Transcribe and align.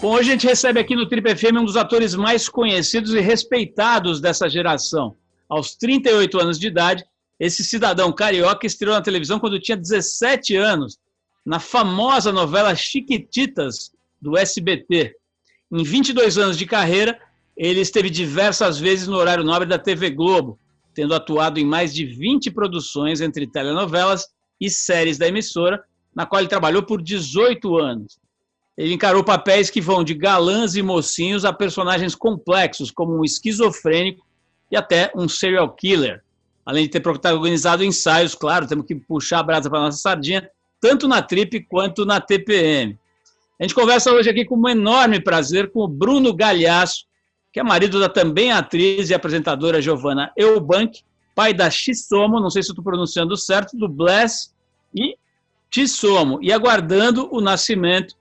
Bom, 0.00 0.14
hoje 0.14 0.30
a 0.30 0.32
gente 0.32 0.46
recebe 0.46 0.80
aqui 0.80 0.96
no 0.96 1.06
Trip 1.06 1.36
FM 1.36 1.58
um 1.58 1.64
dos 1.64 1.76
atores 1.76 2.14
mais 2.14 2.48
conhecidos 2.48 3.12
e 3.12 3.20
respeitados 3.20 4.18
dessa 4.18 4.48
geração. 4.48 5.14
Aos 5.46 5.76
38 5.76 6.40
anos 6.40 6.58
de 6.58 6.68
idade, 6.68 7.04
esse 7.38 7.62
cidadão 7.62 8.10
carioca 8.10 8.66
estreou 8.66 8.94
na 8.94 9.02
televisão 9.02 9.38
quando 9.38 9.60
tinha 9.60 9.76
17 9.76 10.56
anos, 10.56 10.98
na 11.44 11.60
famosa 11.60 12.32
novela 12.32 12.74
Chiquititas, 12.74 13.92
do 14.18 14.38
SBT. 14.38 15.14
Em 15.70 15.82
22 15.82 16.38
anos 16.38 16.56
de 16.56 16.64
carreira, 16.64 17.20
ele 17.54 17.80
esteve 17.80 18.08
diversas 18.08 18.78
vezes 18.78 19.06
no 19.06 19.18
horário 19.18 19.44
nobre 19.44 19.68
da 19.68 19.78
TV 19.78 20.08
Globo, 20.08 20.58
tendo 20.94 21.14
atuado 21.14 21.60
em 21.60 21.66
mais 21.66 21.92
de 21.92 22.06
20 22.06 22.50
produções 22.52 23.20
entre 23.20 23.46
telenovelas 23.46 24.28
e 24.58 24.70
séries 24.70 25.18
da 25.18 25.28
emissora, 25.28 25.84
na 26.14 26.24
qual 26.24 26.40
ele 26.40 26.48
trabalhou 26.48 26.82
por 26.82 27.02
18 27.02 27.76
anos. 27.76 28.18
Ele 28.76 28.94
encarou 28.94 29.22
papéis 29.22 29.68
que 29.68 29.80
vão 29.80 30.02
de 30.02 30.14
galãs 30.14 30.74
e 30.74 30.82
mocinhos 30.82 31.44
a 31.44 31.52
personagens 31.52 32.14
complexos, 32.14 32.90
como 32.90 33.18
um 33.18 33.24
esquizofrênico 33.24 34.24
e 34.70 34.76
até 34.76 35.10
um 35.14 35.28
serial 35.28 35.70
killer. 35.70 36.22
Além 36.64 36.84
de 36.84 36.90
ter 36.90 37.00
protagonizado 37.00 37.84
ensaios, 37.84 38.34
claro, 38.34 38.66
temos 38.66 38.86
que 38.86 38.94
puxar 38.94 39.40
a 39.40 39.42
brasa 39.42 39.68
para 39.68 39.80
nossa 39.80 39.98
sardinha, 39.98 40.48
tanto 40.80 41.08
na 41.08 41.20
Trip 41.20 41.60
quanto 41.64 42.06
na 42.06 42.20
TPM. 42.20 42.98
A 43.58 43.64
gente 43.64 43.74
conversa 43.74 44.12
hoje 44.12 44.30
aqui 44.30 44.44
com 44.44 44.56
um 44.56 44.68
enorme 44.68 45.20
prazer 45.20 45.70
com 45.70 45.80
o 45.80 45.88
Bruno 45.88 46.32
Galhaço, 46.32 47.04
que 47.52 47.60
é 47.60 47.62
marido 47.62 47.98
da 47.98 48.08
também 48.08 48.52
atriz 48.52 49.10
e 49.10 49.14
apresentadora 49.14 49.82
Giovanna 49.82 50.32
Eubank, 50.36 51.02
pai 51.34 51.52
da 51.52 51.68
Chisomo, 51.68 52.40
não 52.40 52.48
sei 52.48 52.62
se 52.62 52.70
estou 52.70 52.84
pronunciando 52.84 53.36
certo, 53.36 53.76
do 53.76 53.88
Bless 53.88 54.50
e 54.94 55.16
Chisomo, 55.70 56.38
e 56.40 56.52
aguardando 56.52 57.28
o 57.30 57.40
nascimento 57.40 58.14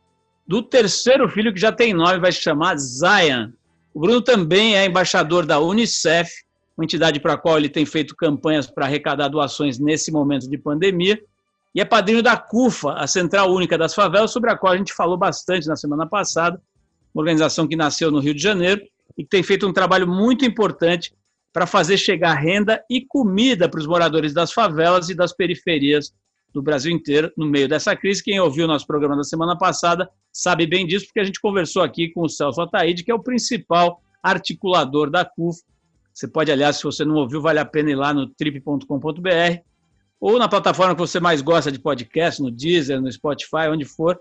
do 0.49 0.63
terceiro 0.63 1.29
filho 1.29 1.53
que 1.53 1.59
já 1.59 1.71
tem 1.71 1.93
nome, 1.93 2.17
vai 2.17 2.31
se 2.31 2.41
chamar 2.41 2.75
Zion. 2.75 3.51
O 3.93 3.99
Bruno 3.99 4.19
também 4.19 4.75
é 4.75 4.83
embaixador 4.83 5.45
da 5.45 5.59
Unicef, 5.59 6.27
uma 6.75 6.83
entidade 6.83 7.19
para 7.19 7.33
a 7.33 7.37
qual 7.37 7.55
ele 7.55 7.69
tem 7.69 7.85
feito 7.85 8.15
campanhas 8.15 8.65
para 8.65 8.87
arrecadar 8.87 9.27
doações 9.27 9.77
nesse 9.77 10.11
momento 10.11 10.49
de 10.49 10.57
pandemia, 10.57 11.21
e 11.75 11.79
é 11.79 11.85
padrinho 11.85 12.23
da 12.23 12.35
CUFA, 12.35 12.93
a 12.93 13.05
Central 13.05 13.53
Única 13.53 13.77
das 13.77 13.93
Favelas, 13.93 14.31
sobre 14.31 14.49
a 14.49 14.57
qual 14.57 14.73
a 14.73 14.77
gente 14.77 14.91
falou 14.91 15.15
bastante 15.15 15.67
na 15.67 15.75
semana 15.75 16.07
passada, 16.07 16.59
uma 17.13 17.21
organização 17.21 17.67
que 17.67 17.75
nasceu 17.75 18.09
no 18.09 18.17
Rio 18.17 18.33
de 18.33 18.41
Janeiro 18.41 18.81
e 19.15 19.23
que 19.23 19.29
tem 19.29 19.43
feito 19.43 19.67
um 19.67 19.71
trabalho 19.71 20.07
muito 20.07 20.43
importante 20.45 21.13
para 21.53 21.67
fazer 21.67 21.95
chegar 21.95 22.33
renda 22.33 22.83
e 22.89 23.05
comida 23.05 23.69
para 23.69 23.79
os 23.79 23.85
moradores 23.85 24.33
das 24.33 24.51
favelas 24.51 25.09
e 25.09 25.13
das 25.13 25.31
periferias 25.31 26.11
do 26.53 26.61
Brasil 26.61 26.91
inteiro 26.91 27.31
no 27.37 27.45
meio 27.45 27.67
dessa 27.67 27.95
crise. 27.95 28.23
Quem 28.23 28.39
ouviu 28.39 28.65
o 28.65 28.67
nosso 28.67 28.87
programa 28.87 29.15
da 29.15 29.23
semana 29.23 29.57
passada 29.57 30.09
sabe 30.31 30.65
bem 30.65 30.85
disso, 30.85 31.05
porque 31.05 31.19
a 31.19 31.23
gente 31.23 31.39
conversou 31.39 31.81
aqui 31.81 32.09
com 32.09 32.21
o 32.21 32.29
Celso 32.29 32.61
Ataíde, 32.61 33.03
que 33.03 33.11
é 33.11 33.15
o 33.15 33.21
principal 33.21 34.01
articulador 34.21 35.09
da 35.09 35.23
CUF. 35.25 35.61
Você 36.13 36.27
pode, 36.27 36.51
aliás, 36.51 36.77
se 36.77 36.83
você 36.83 37.05
não 37.05 37.15
ouviu, 37.15 37.41
vale 37.41 37.59
a 37.59 37.65
pena 37.65 37.91
ir 37.91 37.95
lá 37.95 38.13
no 38.13 38.27
trip.com.br 38.27 39.61
ou 40.19 40.37
na 40.37 40.49
plataforma 40.49 40.93
que 40.93 40.99
você 40.99 41.19
mais 41.19 41.41
gosta 41.41 41.71
de 41.71 41.79
podcast, 41.79 42.41
no 42.41 42.51
Deezer, 42.51 43.01
no 43.01 43.11
Spotify, 43.11 43.69
onde 43.71 43.85
for, 43.85 44.19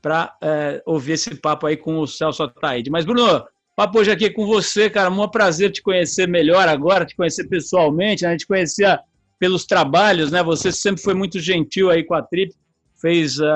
para 0.00 0.36
é, 0.40 0.82
ouvir 0.86 1.12
esse 1.12 1.34
papo 1.34 1.66
aí 1.66 1.76
com 1.76 1.98
o 1.98 2.06
Celso 2.06 2.42
Ataíde. 2.44 2.88
Mas, 2.88 3.04
Bruno, 3.04 3.44
papo 3.74 3.98
hoje 3.98 4.12
aqui 4.12 4.30
com 4.30 4.46
você, 4.46 4.88
cara, 4.88 5.10
um 5.10 5.28
prazer 5.28 5.72
te 5.72 5.82
conhecer 5.82 6.28
melhor 6.28 6.68
agora, 6.68 7.04
te 7.04 7.16
conhecer 7.16 7.48
pessoalmente, 7.48 8.22
né? 8.22 8.28
a 8.28 8.32
gente 8.32 8.46
conhecia 8.46 9.00
pelos 9.40 9.64
trabalhos, 9.64 10.30
né? 10.30 10.42
Você 10.42 10.70
sempre 10.70 11.02
foi 11.02 11.14
muito 11.14 11.40
gentil 11.40 11.88
aí 11.88 12.04
com 12.04 12.14
a 12.14 12.22
Trip, 12.22 12.54
fez 13.00 13.40
uh, 13.40 13.46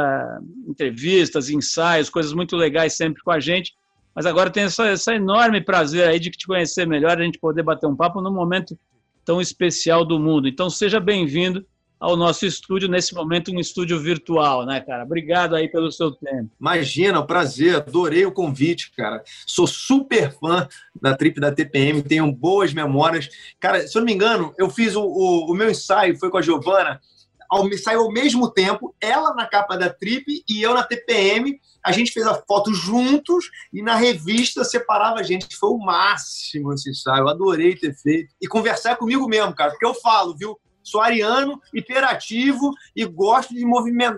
entrevistas, 0.67 1.51
ensaios, 1.51 2.09
coisas 2.09 2.33
muito 2.33 2.57
legais 2.57 2.95
sempre 2.95 3.23
com 3.23 3.31
a 3.31 3.39
gente. 3.39 3.75
Mas 4.15 4.25
agora 4.25 4.49
tem 4.49 4.63
essa, 4.63 4.87
essa 4.87 5.15
enorme 5.15 5.61
prazer 5.61 6.09
aí 6.09 6.19
de 6.19 6.31
te 6.31 6.47
conhecer 6.47 6.87
melhor, 6.87 7.21
a 7.21 7.23
gente 7.23 7.39
poder 7.39 7.63
bater 7.63 7.87
um 7.87 7.95
papo 7.95 8.23
num 8.23 8.33
momento 8.33 8.79
tão 9.25 9.41
especial 9.41 10.07
do 10.07 10.19
mundo. 10.19 10.49
Então 10.49 10.71
seja 10.71 10.99
bem-vindo 10.99 11.65
ao 12.05 12.19
nosso 12.19 12.45
estúdio, 12.45 12.87
nesse 12.87 13.15
momento 13.15 13.51
um 13.51 13.59
estúdio 13.59 13.99
virtual, 13.99 14.67
né, 14.67 14.79
cara? 14.79 15.05
Obrigado 15.05 15.57
aí 15.57 15.69
pelo 15.69 15.91
seu 15.91 16.13
tempo. 16.13 16.51
Imagina, 16.61 17.19
o 17.19 17.27
prazer, 17.27 17.77
adorei 17.77 18.27
o 18.27 18.33
convite, 18.33 18.93
cara. 18.95 19.23
Sou 19.47 19.67
super 19.67 20.31
fã 20.39 20.69
da 21.01 21.17
trip 21.17 21.41
da 21.41 21.51
TPM, 21.51 22.03
tenho 22.03 22.31
boas 22.31 22.75
memórias. 22.75 23.31
Cara, 23.59 23.87
se 23.89 23.97
eu 23.97 24.01
não 24.01 24.07
me 24.07 24.13
engano, 24.13 24.53
eu 24.59 24.69
fiz 24.69 24.95
o, 24.95 25.03
o, 25.03 25.51
o 25.51 25.55
meu 25.55 25.71
ensaio, 25.71 26.19
foi 26.19 26.29
com 26.29 26.37
a 26.37 26.43
Giovana, 26.43 27.01
ao, 27.49 27.73
saiu 27.79 28.03
ao 28.03 28.13
mesmo 28.13 28.51
tempo, 28.51 28.95
ela 29.01 29.35
na 29.35 29.47
capa 29.47 29.75
da 29.75 29.89
trip 29.89 30.45
e 30.47 30.63
eu 30.63 30.75
na 30.75 30.83
TPM. 30.83 31.59
A 31.83 31.91
gente 31.91 32.13
fez 32.13 32.27
a 32.27 32.35
foto 32.35 32.75
juntos 32.75 33.47
e 33.73 33.81
na 33.81 33.95
revista 33.95 34.63
separava 34.63 35.21
a 35.21 35.23
gente. 35.23 35.57
Foi 35.57 35.71
o 35.71 35.79
máximo 35.79 36.75
esse 36.75 36.91
ensaio, 36.91 37.29
adorei 37.29 37.75
ter 37.77 37.95
feito. 37.95 38.35
E 38.43 38.47
conversar 38.47 38.97
comigo 38.97 39.27
mesmo, 39.27 39.55
cara, 39.55 39.71
porque 39.71 39.87
eu 39.87 39.95
falo, 39.95 40.37
viu? 40.37 40.59
Sou 40.85 41.01
ariano, 41.01 41.61
hiperativo 41.73 42.73
e 42.95 43.05
gosto 43.07 43.55
de, 43.55 43.65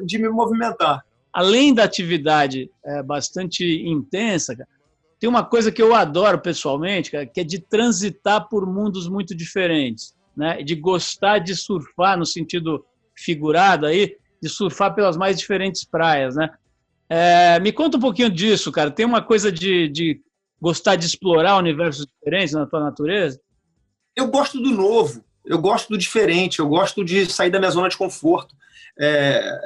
de 0.04 0.18
me 0.18 0.28
movimentar. 0.28 1.02
Além 1.32 1.72
da 1.72 1.84
atividade 1.84 2.70
é, 2.84 3.02
bastante 3.02 3.64
intensa, 3.86 4.56
cara, 4.56 4.68
tem 5.18 5.30
uma 5.30 5.44
coisa 5.44 5.70
que 5.72 5.80
eu 5.80 5.94
adoro 5.94 6.40
pessoalmente, 6.40 7.10
cara, 7.10 7.24
que 7.24 7.40
é 7.40 7.44
de 7.44 7.58
transitar 7.58 8.48
por 8.48 8.66
mundos 8.66 9.08
muito 9.08 9.34
diferentes, 9.34 10.14
né? 10.36 10.62
De 10.62 10.74
gostar 10.74 11.38
de 11.38 11.54
surfar 11.54 12.18
no 12.18 12.26
sentido 12.26 12.84
figurado 13.14 13.86
aí, 13.86 14.16
de 14.42 14.48
surfar 14.48 14.94
pelas 14.94 15.16
mais 15.16 15.38
diferentes 15.38 15.84
praias, 15.84 16.36
né? 16.36 16.50
É, 17.08 17.58
me 17.60 17.72
conta 17.72 17.96
um 17.96 18.00
pouquinho 18.00 18.28
disso, 18.28 18.72
cara. 18.72 18.90
Tem 18.90 19.06
uma 19.06 19.22
coisa 19.22 19.50
de, 19.50 19.88
de 19.88 20.20
gostar 20.60 20.96
de 20.96 21.06
explorar 21.06 21.56
universos 21.56 22.06
diferentes 22.06 22.52
na 22.52 22.66
tua 22.66 22.80
natureza? 22.80 23.40
Eu 24.14 24.28
gosto 24.28 24.60
do 24.60 24.70
novo 24.70 25.24
eu 25.46 25.58
gosto 25.58 25.88
do 25.88 25.98
diferente, 25.98 26.58
eu 26.58 26.68
gosto 26.68 27.04
de 27.04 27.30
sair 27.32 27.50
da 27.50 27.58
minha 27.58 27.70
zona 27.70 27.88
de 27.88 27.96
conforto. 27.96 28.54
É, 28.98 29.06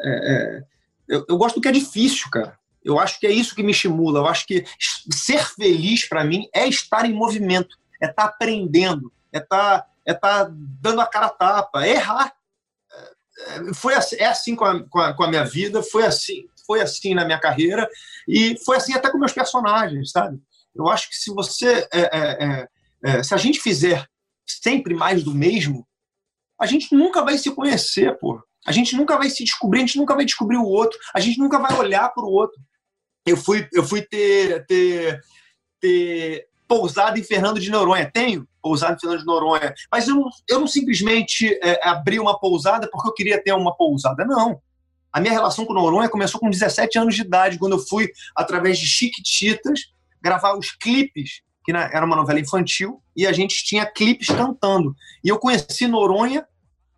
é, 0.04 0.32
é, 0.32 0.62
eu, 1.08 1.24
eu, 1.28 1.36
gosto 1.38 1.56
do 1.56 1.60
que 1.60 1.68
é 1.68 1.72
difícil, 1.72 2.28
cara. 2.30 2.58
Eu 2.84 2.98
acho 2.98 3.18
que 3.18 3.26
é 3.26 3.30
isso 3.30 3.54
que 3.54 3.62
me 3.62 3.72
estimula. 3.72 4.20
Eu 4.20 4.26
acho 4.26 4.46
que 4.46 4.64
ser 5.10 5.44
feliz 5.54 6.06
para 6.08 6.24
mim 6.24 6.48
é 6.54 6.68
estar 6.68 7.04
em 7.04 7.14
movimento, 7.14 7.76
é 8.00 8.06
estar 8.06 8.22
tá 8.22 8.28
aprendendo, 8.28 9.12
é 9.32 9.38
estar 9.38 9.80
tá, 9.80 9.86
é 10.06 10.14
tá 10.14 10.48
dando 10.50 11.00
a 11.00 11.06
cara 11.06 11.26
a 11.26 11.30
tapa, 11.30 11.84
é 11.84 11.92
errar. 11.92 12.32
É, 13.38 13.74
foi 13.74 13.94
assim, 13.94 14.16
é 14.16 14.26
assim 14.26 14.54
com 14.54 14.64
a, 14.64 14.82
com 14.84 14.98
a, 14.98 15.14
com 15.14 15.22
a 15.22 15.28
minha 15.28 15.44
vida, 15.44 15.82
foi 15.82 16.04
assim, 16.04 16.46
foi 16.66 16.82
assim 16.82 17.14
na 17.14 17.24
minha 17.24 17.38
carreira 17.38 17.88
e 18.28 18.56
foi 18.64 18.76
assim 18.76 18.92
até 18.92 19.10
com 19.10 19.18
meus 19.18 19.32
personagens, 19.32 20.10
sabe? 20.10 20.38
Eu 20.74 20.88
acho 20.88 21.08
que 21.08 21.16
se 21.16 21.32
você, 21.32 21.88
é, 21.92 22.68
é, 23.02 23.22
se 23.22 23.34
a 23.34 23.36
gente 23.36 23.60
fizer 23.60 24.06
sempre 24.58 24.94
mais 24.94 25.22
do 25.22 25.34
mesmo, 25.34 25.86
a 26.60 26.66
gente 26.66 26.94
nunca 26.94 27.24
vai 27.24 27.38
se 27.38 27.50
conhecer, 27.50 28.18
pô. 28.18 28.42
A 28.66 28.72
gente 28.72 28.94
nunca 28.94 29.16
vai 29.16 29.30
se 29.30 29.42
descobrir, 29.42 29.78
a 29.78 29.86
gente 29.86 29.96
nunca 29.96 30.14
vai 30.14 30.24
descobrir 30.24 30.58
o 30.58 30.66
outro, 30.66 30.98
a 31.14 31.20
gente 31.20 31.38
nunca 31.38 31.58
vai 31.58 31.76
olhar 31.78 32.08
para 32.10 32.24
o 32.24 32.30
outro. 32.30 32.60
Eu 33.26 33.36
fui, 33.36 33.66
eu 33.72 33.82
fui 33.82 34.02
ter, 34.02 34.66
ter, 34.66 35.20
ter 35.80 36.46
pousado 36.68 37.18
em 37.18 37.22
Fernando 37.22 37.58
de 37.58 37.70
Noronha. 37.70 38.10
Tenho 38.10 38.46
pousado 38.60 38.94
em 38.94 39.00
Fernando 39.00 39.20
de 39.20 39.26
Noronha. 39.26 39.74
Mas 39.90 40.06
eu 40.06 40.14
não, 40.14 40.28
eu 40.48 40.60
não 40.60 40.66
simplesmente 40.66 41.58
é, 41.62 41.80
abri 41.88 42.20
uma 42.20 42.38
pousada 42.38 42.88
porque 42.90 43.08
eu 43.08 43.14
queria 43.14 43.42
ter 43.42 43.52
uma 43.52 43.74
pousada. 43.74 44.24
Não. 44.24 44.60
A 45.12 45.20
minha 45.20 45.32
relação 45.32 45.64
com 45.64 45.72
Noronha 45.72 46.08
começou 46.08 46.38
com 46.38 46.50
17 46.50 46.98
anos 46.98 47.14
de 47.14 47.22
idade, 47.22 47.58
quando 47.58 47.72
eu 47.72 47.80
fui, 47.80 48.10
através 48.36 48.78
de 48.78 48.86
Chiquititas, 48.86 49.92
gravar 50.22 50.56
os 50.56 50.70
clipes 50.70 51.42
que 51.64 51.72
era 51.72 52.04
uma 52.04 52.16
novela 52.16 52.40
infantil, 52.40 53.02
e 53.16 53.26
a 53.26 53.32
gente 53.32 53.64
tinha 53.64 53.86
clipes 53.86 54.28
cantando. 54.28 54.94
E 55.22 55.28
eu 55.28 55.38
conheci 55.38 55.86
Noronha 55.86 56.46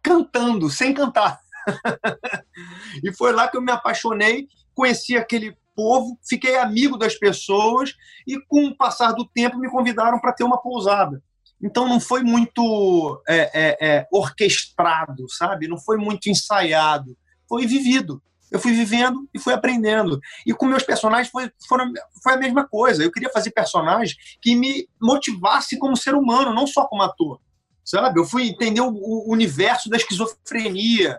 cantando, 0.02 0.70
sem 0.70 0.92
cantar. 0.92 1.40
e 3.02 3.12
foi 3.12 3.32
lá 3.32 3.48
que 3.48 3.56
eu 3.56 3.62
me 3.62 3.72
apaixonei, 3.72 4.48
conheci 4.74 5.16
aquele 5.16 5.56
povo, 5.74 6.18
fiquei 6.28 6.56
amigo 6.56 6.96
das 6.96 7.14
pessoas 7.14 7.94
e, 8.26 8.40
com 8.46 8.66
o 8.66 8.76
passar 8.76 9.12
do 9.12 9.26
tempo, 9.26 9.58
me 9.58 9.70
convidaram 9.70 10.20
para 10.20 10.32
ter 10.32 10.44
uma 10.44 10.60
pousada. 10.60 11.22
Então 11.62 11.88
não 11.88 12.00
foi 12.00 12.22
muito 12.22 13.22
é, 13.28 13.50
é, 13.54 13.78
é, 13.80 14.08
orquestrado, 14.12 15.28
sabe? 15.28 15.68
Não 15.68 15.78
foi 15.78 15.96
muito 15.96 16.28
ensaiado, 16.28 17.16
foi 17.48 17.66
vivido 17.66 18.20
eu 18.52 18.60
fui 18.60 18.72
vivendo 18.72 19.26
e 19.32 19.38
fui 19.38 19.54
aprendendo. 19.54 20.20
E 20.46 20.52
com 20.52 20.66
meus 20.66 20.82
personagens 20.82 21.30
foi, 21.30 21.50
foram, 21.66 21.90
foi 22.22 22.34
a 22.34 22.36
mesma 22.36 22.68
coisa. 22.68 23.02
Eu 23.02 23.10
queria 23.10 23.30
fazer 23.30 23.50
personagens 23.50 24.14
que 24.42 24.54
me 24.54 24.86
motivassem 25.00 25.78
como 25.78 25.96
ser 25.96 26.14
humano, 26.14 26.54
não 26.54 26.66
só 26.66 26.86
como 26.86 27.02
ator. 27.02 27.40
sabe? 27.82 28.20
Eu 28.20 28.26
fui 28.26 28.48
entender 28.48 28.82
o, 28.82 28.90
o 28.90 29.32
universo 29.32 29.88
da 29.88 29.96
esquizofrenia, 29.96 31.18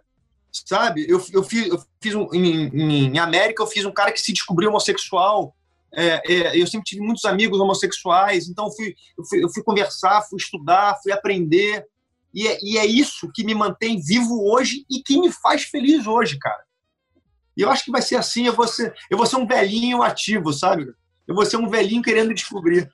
sabe? 0.52 1.08
Eu, 1.10 1.26
eu 1.34 1.44
fiz, 1.44 1.68
eu 1.68 1.84
fiz 2.00 2.14
um, 2.14 2.28
em, 2.32 2.68
em, 2.68 3.18
América, 3.18 3.64
eu 3.64 3.68
fiz 3.68 3.84
um 3.84 3.92
cara 3.92 4.12
que 4.12 4.22
se 4.22 4.32
descobriu 4.32 4.70
homossexual. 4.70 5.56
É, 5.92 6.22
é, 6.32 6.62
eu 6.62 6.68
sempre 6.68 6.86
tive 6.86 7.02
muitos 7.02 7.26
amigos 7.26 7.60
homossexuais, 7.60 8.48
então 8.48 8.66
eu 8.66 8.72
fui, 8.72 8.96
eu 9.18 9.26
fui, 9.26 9.44
eu 9.44 9.50
fui 9.50 9.64
conversar, 9.64 10.22
fui 10.30 10.38
estudar, 10.38 11.00
fui 11.02 11.12
aprender. 11.12 11.84
E 12.32 12.48
é, 12.48 12.60
e 12.62 12.78
é 12.78 12.86
isso 12.86 13.32
que 13.34 13.44
me 13.44 13.56
mantém 13.56 14.00
vivo 14.00 14.52
hoje 14.52 14.86
e 14.90 15.02
que 15.02 15.20
me 15.20 15.32
faz 15.32 15.64
feliz 15.64 16.06
hoje, 16.06 16.38
cara. 16.38 16.64
E 17.56 17.62
eu 17.62 17.70
acho 17.70 17.86
que 17.86 17.92
vai 17.92 18.02
ser 18.02 18.16
assim, 18.16 18.46
eu 18.46 18.54
vou 18.54 18.68
ser, 18.68 18.94
eu 19.10 19.18
vou 19.18 19.26
ser 19.26 19.38
um 19.38 19.48
velhinho 19.48 20.02
ativo, 20.02 20.52
sabe? 20.52 20.92
Eu 21.28 21.36
vou 21.36 21.46
ser 21.46 21.58
um 21.58 21.70
velhinho 21.70 22.02
querendo 22.02 22.34
descobrir 22.34 22.90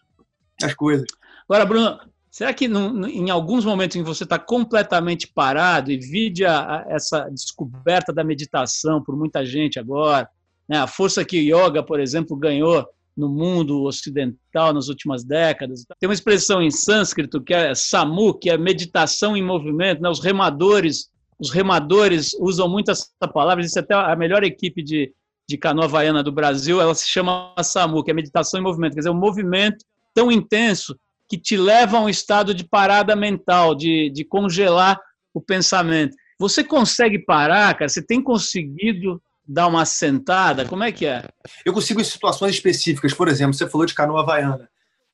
as 0.62 0.74
coisas. 0.74 1.06
Agora, 1.48 1.66
Bruno, 1.66 2.00
será 2.30 2.54
que 2.54 2.66
em 2.66 3.30
alguns 3.30 3.66
momentos 3.66 3.96
em 3.96 4.04
que 4.04 4.08
você 4.08 4.24
está 4.24 4.38
completamente 4.38 5.28
parado 5.28 5.92
e 5.92 5.98
vide 5.98 6.46
a, 6.46 6.60
a, 6.60 6.86
essa 6.90 7.30
descoberta 7.30 8.14
da 8.14 8.24
meditação 8.24 9.02
por 9.02 9.16
muita 9.18 9.46
gente 9.46 9.80
agora, 9.80 10.30
né, 10.68 10.78
a 10.78 10.88
força 10.88 11.26
que 11.26 11.38
o 11.38 11.66
yoga, 11.66 11.82
por 11.82 12.00
exemplo, 12.00 12.38
ganhou 12.38 12.88
no 13.20 13.28
mundo 13.28 13.84
ocidental 13.84 14.72
nas 14.74 14.88
últimas 14.88 15.26
décadas. 15.26 15.86
Tem 16.00 16.08
uma 16.08 16.14
expressão 16.14 16.62
em 16.62 16.72
sânscrito 16.72 17.42
que 17.42 17.54
é 17.54 17.76
samu, 17.76 18.34
que 18.34 18.50
é 18.50 18.58
meditação 18.58 19.36
em 19.36 19.44
movimento. 19.44 20.02
Né? 20.02 20.10
Os 20.10 20.22
remadores, 20.22 21.10
os 21.40 21.52
remadores 21.52 22.34
usam 22.40 22.68
muito 22.68 22.92
essa 22.92 23.28
palavra. 23.34 23.64
Isso 23.64 23.80
é 23.80 23.82
até 23.82 23.94
a 23.94 24.16
melhor 24.16 24.44
equipe 24.44 24.84
de, 24.84 25.14
de 25.48 25.58
canoa 25.58 25.86
havaiana 25.86 26.22
do 26.22 26.32
Brasil, 26.32 26.82
ela 26.82 26.94
se 26.94 27.08
chama 27.08 27.54
samu, 27.64 28.04
que 28.04 28.12
é 28.12 28.14
meditação 28.14 28.60
em 28.60 28.64
movimento. 28.64 28.94
Quer 28.94 29.00
dizer, 29.00 29.10
um 29.10 29.16
movimento 29.16 29.86
tão 30.14 30.32
intenso 30.32 31.00
que 31.30 31.38
te 31.38 31.56
leva 31.56 31.98
a 31.98 32.02
um 32.02 32.10
estado 32.10 32.54
de 32.54 32.64
parada 32.64 33.16
mental, 33.16 33.76
de, 33.76 34.10
de 34.10 34.26
congelar 34.26 35.00
o 35.34 35.40
pensamento. 35.40 36.16
Você 36.40 36.64
consegue 36.64 37.20
parar, 37.20 37.74
cara? 37.76 37.88
Você 37.88 38.02
tem 38.02 38.22
conseguido 38.22 39.22
dar 39.48 39.68
uma 39.68 39.86
sentada? 39.86 40.66
Como 40.66 40.84
é 40.84 40.92
que 40.92 41.06
é? 41.06 41.24
Eu 41.66 41.74
consigo 41.74 42.02
em 42.02 42.04
situações 42.04 42.56
específicas. 42.56 43.14
Por 43.14 43.28
exemplo, 43.28 43.54
você 43.54 43.68
falou 43.68 43.86
de 43.86 43.94
canoa 43.94 44.22
havaiana. 44.22 44.70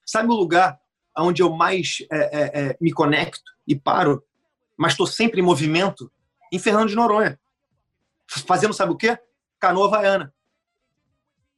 Sabe 0.06 0.30
o 0.30 0.36
lugar 0.36 0.78
onde 1.18 1.42
eu 1.42 1.50
mais 1.50 1.98
é, 2.12 2.18
é, 2.18 2.62
é, 2.62 2.78
me 2.80 2.92
conecto 2.92 3.52
e 3.68 3.76
paro, 3.76 4.24
mas 4.78 4.94
estou 4.94 5.08
sempre 5.08 5.40
em 5.40 5.44
movimento? 5.44 6.12
Em 6.52 6.60
Fernando 6.60 6.90
de 6.90 6.96
Noronha. 6.96 7.40
Fazendo 8.28 8.74
sabe 8.74 8.92
o 8.92 8.98
quê? 8.98 9.18
Canoa 9.60 9.88
havaiana. 9.88 10.34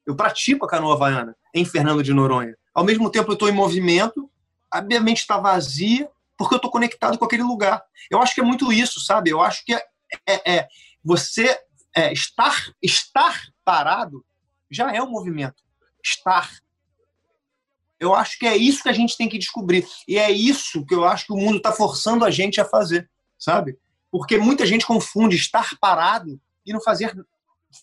Eu 0.05 0.15
pratico 0.15 0.65
a 0.65 0.69
canoa 0.69 0.93
havaiana 0.93 1.35
em 1.53 1.65
Fernando 1.65 2.03
de 2.03 2.13
Noronha. 2.13 2.55
Ao 2.73 2.83
mesmo 2.83 3.09
tempo, 3.09 3.29
eu 3.31 3.33
estou 3.33 3.49
em 3.49 3.53
movimento, 3.53 4.29
a 4.71 4.81
minha 4.81 5.01
mente 5.01 5.19
está 5.19 5.37
vazia, 5.37 6.09
porque 6.37 6.53
eu 6.53 6.57
estou 6.57 6.71
conectado 6.71 7.17
com 7.17 7.25
aquele 7.25 7.43
lugar. 7.43 7.83
Eu 8.09 8.21
acho 8.21 8.35
que 8.35 8.41
é 8.41 8.43
muito 8.43 8.71
isso, 8.71 8.99
sabe? 8.99 9.31
Eu 9.31 9.41
acho 9.41 9.65
que 9.65 9.73
é, 9.73 9.81
é, 10.27 10.55
é 10.55 10.67
você 11.03 11.59
é, 11.95 12.13
estar, 12.13 12.71
estar 12.81 13.41
parado 13.65 14.23
já 14.69 14.93
é 14.93 15.01
um 15.01 15.09
movimento. 15.09 15.63
Estar. 16.03 16.49
Eu 17.99 18.13
acho 18.13 18.37
que 18.37 18.45
é 18.45 18.55
isso 18.55 18.83
que 18.83 18.89
a 18.89 18.93
gente 18.93 19.17
tem 19.17 19.27
que 19.27 19.39
descobrir. 19.39 19.85
E 20.07 20.17
é 20.17 20.29
isso 20.29 20.85
que 20.85 20.93
eu 20.93 21.05
acho 21.05 21.25
que 21.25 21.33
o 21.33 21.37
mundo 21.37 21.57
está 21.57 21.71
forçando 21.71 22.23
a 22.23 22.29
gente 22.29 22.61
a 22.61 22.65
fazer, 22.65 23.09
sabe? 23.37 23.77
Porque 24.17 24.37
muita 24.37 24.65
gente 24.65 24.85
confunde 24.85 25.35
estar 25.35 25.77
parado 25.79 26.39
e 26.65 26.73
não 26.73 26.81
fazer, 26.81 27.13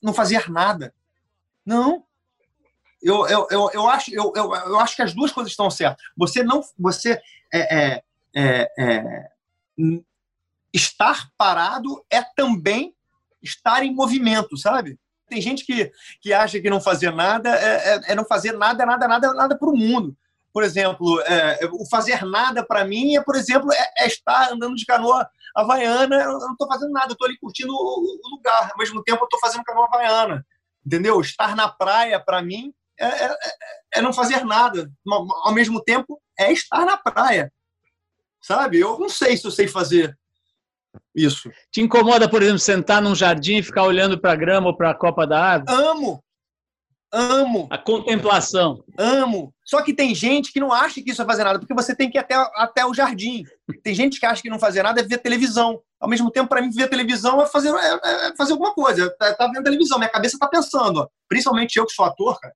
não 0.03 0.13
fazer 0.13 0.51
nada. 0.51 0.95
Não. 1.65 2.05
Eu, 3.03 3.27
eu, 3.27 3.47
eu, 3.51 3.71
eu, 3.73 3.89
acho, 3.89 4.15
eu, 4.15 4.33
eu, 4.35 4.55
eu 4.55 4.81
acho 4.81 4.97
que 4.97 5.03
as 5.03 5.13
duas 5.13 5.33
coisas 5.33 5.53
estão 5.53 5.71
certas. 5.71 6.05
Você 6.17 6.43
não. 6.43 6.63
Você 6.79 7.21
é, 7.53 7.95
é, 7.95 8.03
é, 8.35 8.71
é 8.79 9.31
estar 10.73 11.31
parado 11.39 12.05
é 12.11 12.21
também 12.21 12.95
estar 13.41 13.85
em 13.85 13.95
movimento, 13.95 14.57
sabe? 14.57 14.99
Tem 15.29 15.41
gente 15.41 15.65
que, 15.65 15.93
que 16.21 16.33
acha 16.33 16.61
que 16.61 16.69
não 16.69 16.81
fazer 16.81 17.13
nada 17.13 17.51
é, 17.51 17.95
é, 17.95 18.13
é 18.13 18.15
não 18.15 18.25
fazer 18.25 18.53
nada, 18.53 18.85
nada, 18.85 19.07
nada, 19.07 19.33
nada 19.33 19.59
para 19.59 19.69
o 19.69 19.77
mundo. 19.77 20.17
Por 20.55 20.63
exemplo, 20.63 21.21
é, 21.23 21.69
o 21.73 21.85
fazer 21.91 22.25
nada 22.25 22.65
para 22.65 22.85
mim 22.85 23.17
é, 23.17 23.21
por 23.21 23.35
exemplo, 23.35 23.73
é, 23.73 23.93
é, 23.99 24.07
estar 24.07 24.53
andando 24.53 24.77
de 24.77 24.87
canoa 24.87 25.29
havaiana. 25.53 26.15
Eu 26.15 26.39
não 26.39 26.53
estou 26.53 26.69
fazendo 26.69 26.93
nada, 26.93 27.09
eu 27.09 27.15
estou 27.15 27.27
ali 27.27 27.37
curtindo 27.39 27.73
o, 27.73 27.77
o, 27.77 28.37
lugar. 28.37 28.71
Ao 28.71 28.79
mesmo 28.79 29.03
tempo, 29.03 29.23
eu 29.23 29.25
estou 29.25 29.41
fazendo 29.41 29.65
canoa 29.65 29.89
havaiana. 29.93 30.47
Entendeu? 30.87 31.21
Estar 31.21 31.57
na 31.57 31.69
praia, 31.69 32.21
para 32.21 32.41
mim, 32.41 32.73
é, 32.97 33.07
é, 33.07 33.37
é, 33.97 34.01
não 34.01 34.13
fazer 34.13 34.45
nada. 34.45 34.89
Ao 35.43 35.53
mesmo 35.53 35.83
tempo, 35.83 36.23
é 36.39 36.53
estar 36.53 36.87
na 36.87 36.97
praia. 36.97 37.53
Sabe? 38.41 38.79
Eu 38.79 38.97
não 38.97 39.09
sei 39.09 39.37
se 39.37 39.45
eu 39.45 39.51
sei 39.51 39.67
fazer 39.67 40.17
isso. 41.13 41.51
Te 41.73 41.81
incomoda, 41.81 42.29
por 42.29 42.43
exemplo, 42.43 42.61
sentar 42.61 43.03
num 43.03 43.15
jardim 43.17 43.57
e 43.57 43.63
ficar 43.63 43.83
olhando 43.83 44.21
para 44.21 44.31
a 44.31 44.37
grama 44.37 44.69
ou 44.69 44.77
para 44.77 44.91
a 44.91 44.95
copa 44.95 45.27
da 45.27 45.45
árvore? 45.45 45.83
Amo! 45.83 46.24
Amo! 47.15 47.69
A 47.71 47.79
contemplação. 47.79 48.85
Amo! 48.99 49.55
Só 49.65 49.81
que 49.83 49.95
tem 49.95 50.13
gente 50.13 50.53
que 50.53 50.59
não 50.59 50.73
acha 50.73 51.01
que 51.01 51.13
isso 51.13 51.23
é 51.23 51.25
fazer 51.25 51.45
nada, 51.45 51.61
porque 51.61 51.73
você 51.73 51.95
tem 51.95 52.11
que 52.11 52.19
ir 52.19 52.21
até, 52.21 52.35
até 52.57 52.85
o 52.85 52.93
jardim. 52.93 53.45
Tem 53.85 53.95
gente 53.95 54.19
que 54.19 54.27
acha 54.27 54.43
que 54.43 54.51
não 54.51 54.59
fazer 54.59 54.83
nada 54.83 55.01
é 55.01 55.05
ver 55.05 55.19
televisão. 55.19 55.81
Ao 56.01 56.09
mesmo 56.09 56.29
tempo, 56.31 56.49
para 56.49 56.61
mim, 56.61 56.71
ver 56.71 56.89
televisão 56.89 57.41
é 57.41 57.47
fazer, 57.47 57.73
é, 57.73 58.29
é 58.29 58.37
fazer 58.37 58.53
alguma 58.53 58.75
coisa. 58.75 59.15
É, 59.23 59.33
tá 59.33 59.47
vendo 59.47 59.63
televisão, 59.63 59.97
minha 59.97 60.11
cabeça 60.11 60.37
tá 60.39 60.49
pensando. 60.49 61.03
Ó. 61.03 61.09
Principalmente 61.29 61.77
eu 61.77 61.87
que 61.87 61.93
sou 61.93 62.05
ator, 62.05 62.39
cara. 62.41 62.55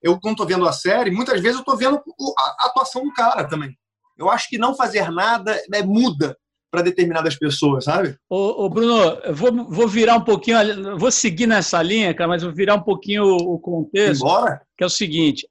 Eu, 0.00 0.18
quando 0.20 0.36
tô 0.36 0.46
vendo 0.46 0.66
a 0.68 0.72
série, 0.72 1.10
muitas 1.10 1.40
vezes 1.40 1.58
eu 1.58 1.64
tô 1.64 1.76
vendo 1.76 2.00
a 2.38 2.66
atuação 2.66 3.02
do 3.02 3.12
cara 3.12 3.44
também. 3.48 3.76
Eu 4.16 4.30
acho 4.30 4.48
que 4.48 4.56
não 4.56 4.76
fazer 4.76 5.10
nada 5.10 5.60
é, 5.74 5.82
muda 5.82 6.38
para 6.70 6.82
determinadas 6.82 7.36
pessoas, 7.36 7.84
sabe? 7.84 8.16
Ô, 8.28 8.64
ô 8.64 8.68
Bruno, 8.68 9.18
eu 9.24 9.34
vou, 9.34 9.52
vou 9.68 9.88
virar 9.88 10.16
um 10.16 10.20
pouquinho, 10.20 10.96
vou 10.96 11.10
seguir 11.10 11.46
nessa 11.46 11.82
linha, 11.82 12.14
cara, 12.14 12.28
mas 12.28 12.42
vou 12.42 12.52
virar 12.52 12.76
um 12.76 12.82
pouquinho 12.82 13.24
o, 13.24 13.54
o 13.54 13.58
contexto. 13.58 14.22
Embora? 14.22 14.62
Que 14.76 14.84
é 14.84 14.86
o 14.86 14.90
seguinte: 14.90 15.48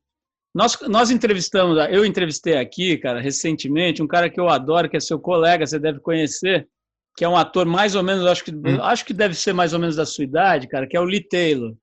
nós, 0.56 0.78
nós 0.88 1.12
entrevistamos, 1.12 1.78
eu 1.90 2.06
entrevistei 2.06 2.58
aqui, 2.58 2.98
cara, 2.98 3.20
recentemente, 3.20 4.02
um 4.02 4.08
cara 4.08 4.30
que 4.30 4.40
eu 4.40 4.50
adoro, 4.50 4.90
que 4.90 4.98
é 4.98 5.00
seu 5.00 5.20
colega, 5.20 5.68
você 5.68 5.78
deve 5.78 6.00
conhecer, 6.00 6.68
que 7.18 7.26
é 7.26 7.30
um 7.30 7.38
ator 7.38 7.66
mais 7.66 7.96
ou 7.96 8.04
menos, 8.04 8.26
acho 8.26 8.44
que, 8.44 8.52
hum. 8.52 8.82
acho 8.82 9.06
que 9.06 9.14
deve 9.14 9.36
ser 9.36 9.54
mais 9.54 9.74
ou 9.74 9.80
menos 9.80 9.96
da 9.96 10.06
sua 10.06 10.24
idade, 10.24 10.68
cara, 10.68 10.88
que 10.88 10.96
é 10.96 11.00
o 11.00 11.06
Lee 11.06 11.28
Taylor. 11.28 11.76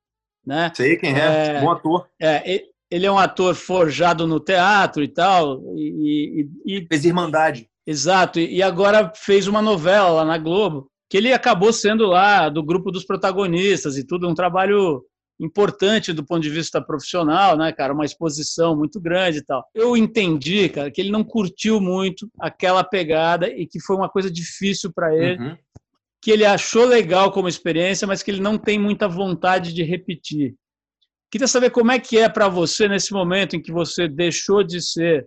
Né? 0.44 0.72
Sei 0.75 0.96
quem 0.96 1.12
é, 1.14 1.56
é 1.56 1.61
bom 1.61 1.70
ator. 1.72 2.08
É, 2.22 2.62
ele 2.90 3.04
é 3.04 3.11
um 3.11 3.18
ator 3.18 3.54
forjado 3.54 4.26
no 4.26 4.38
teatro 4.38 5.02
e 5.02 5.08
tal. 5.08 5.61
E, 5.76 6.49
e, 6.64 6.78
e... 6.78 6.87
Fez 6.87 7.04
Irmandade. 7.04 7.68
Exato, 7.87 8.40
e 8.40 8.62
agora 8.62 9.12
fez 9.14 9.47
uma 9.47 9.62
novela 9.62 10.09
lá 10.09 10.25
na 10.25 10.38
Globo, 10.38 10.90
que 11.09 11.16
ele 11.16 11.33
acabou 11.33 11.73
sendo 11.73 12.07
lá 12.07 12.49
do 12.49 12.62
grupo 12.62 12.90
dos 12.90 13.05
protagonistas 13.05 13.97
e 13.97 14.05
tudo, 14.05 14.28
um 14.28 14.35
trabalho 14.35 15.05
importante 15.38 16.12
do 16.12 16.25
ponto 16.25 16.43
de 16.43 16.50
vista 16.50 16.81
profissional, 16.81 17.57
né, 17.57 17.71
cara? 17.71 17.93
Uma 17.93 18.05
exposição 18.05 18.76
muito 18.76 19.00
grande 19.00 19.38
e 19.38 19.45
tal. 19.45 19.64
Eu 19.75 19.97
entendi, 19.97 20.69
cara, 20.69 20.90
que 20.90 21.00
ele 21.00 21.11
não 21.11 21.23
curtiu 21.23 21.81
muito 21.81 22.28
aquela 22.40 22.83
pegada 22.83 23.49
e 23.49 23.66
que 23.66 23.81
foi 23.81 23.97
uma 23.97 24.09
coisa 24.09 24.31
difícil 24.31 24.90
para 24.93 25.14
ele, 25.14 25.43
uhum. 25.43 25.57
que 26.23 26.31
ele 26.31 26.45
achou 26.45 26.85
legal 26.85 27.31
como 27.31 27.49
experiência, 27.49 28.07
mas 28.07 28.23
que 28.23 28.31
ele 28.31 28.40
não 28.40 28.59
tem 28.59 28.78
muita 28.78 29.07
vontade 29.07 29.73
de 29.73 29.83
repetir. 29.83 30.55
Queria 31.31 31.47
saber 31.47 31.71
como 31.71 31.93
é 31.93 31.99
que 31.99 32.19
é 32.19 32.28
para 32.28 32.49
você 32.49 32.88
nesse 32.88 33.12
momento 33.12 33.55
em 33.55 33.62
que 33.62 33.73
você 33.73 34.09
deixou 34.09 34.62
de 34.62 34.81
ser 34.81 35.26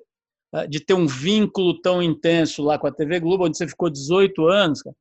de 0.70 0.80
ter 0.80 0.94
um 0.94 1.06
vínculo 1.06 1.80
tão 1.82 2.02
intenso 2.02 2.64
lá 2.64 2.78
com 2.78 2.88
a 2.88 2.92
TV 2.92 3.20
Globo, 3.20 3.46
onde 3.46 3.58
você 3.58 3.68
ficou 3.68 3.90
18 3.90 4.48
anos, 4.48 4.82
cara. 4.82 4.96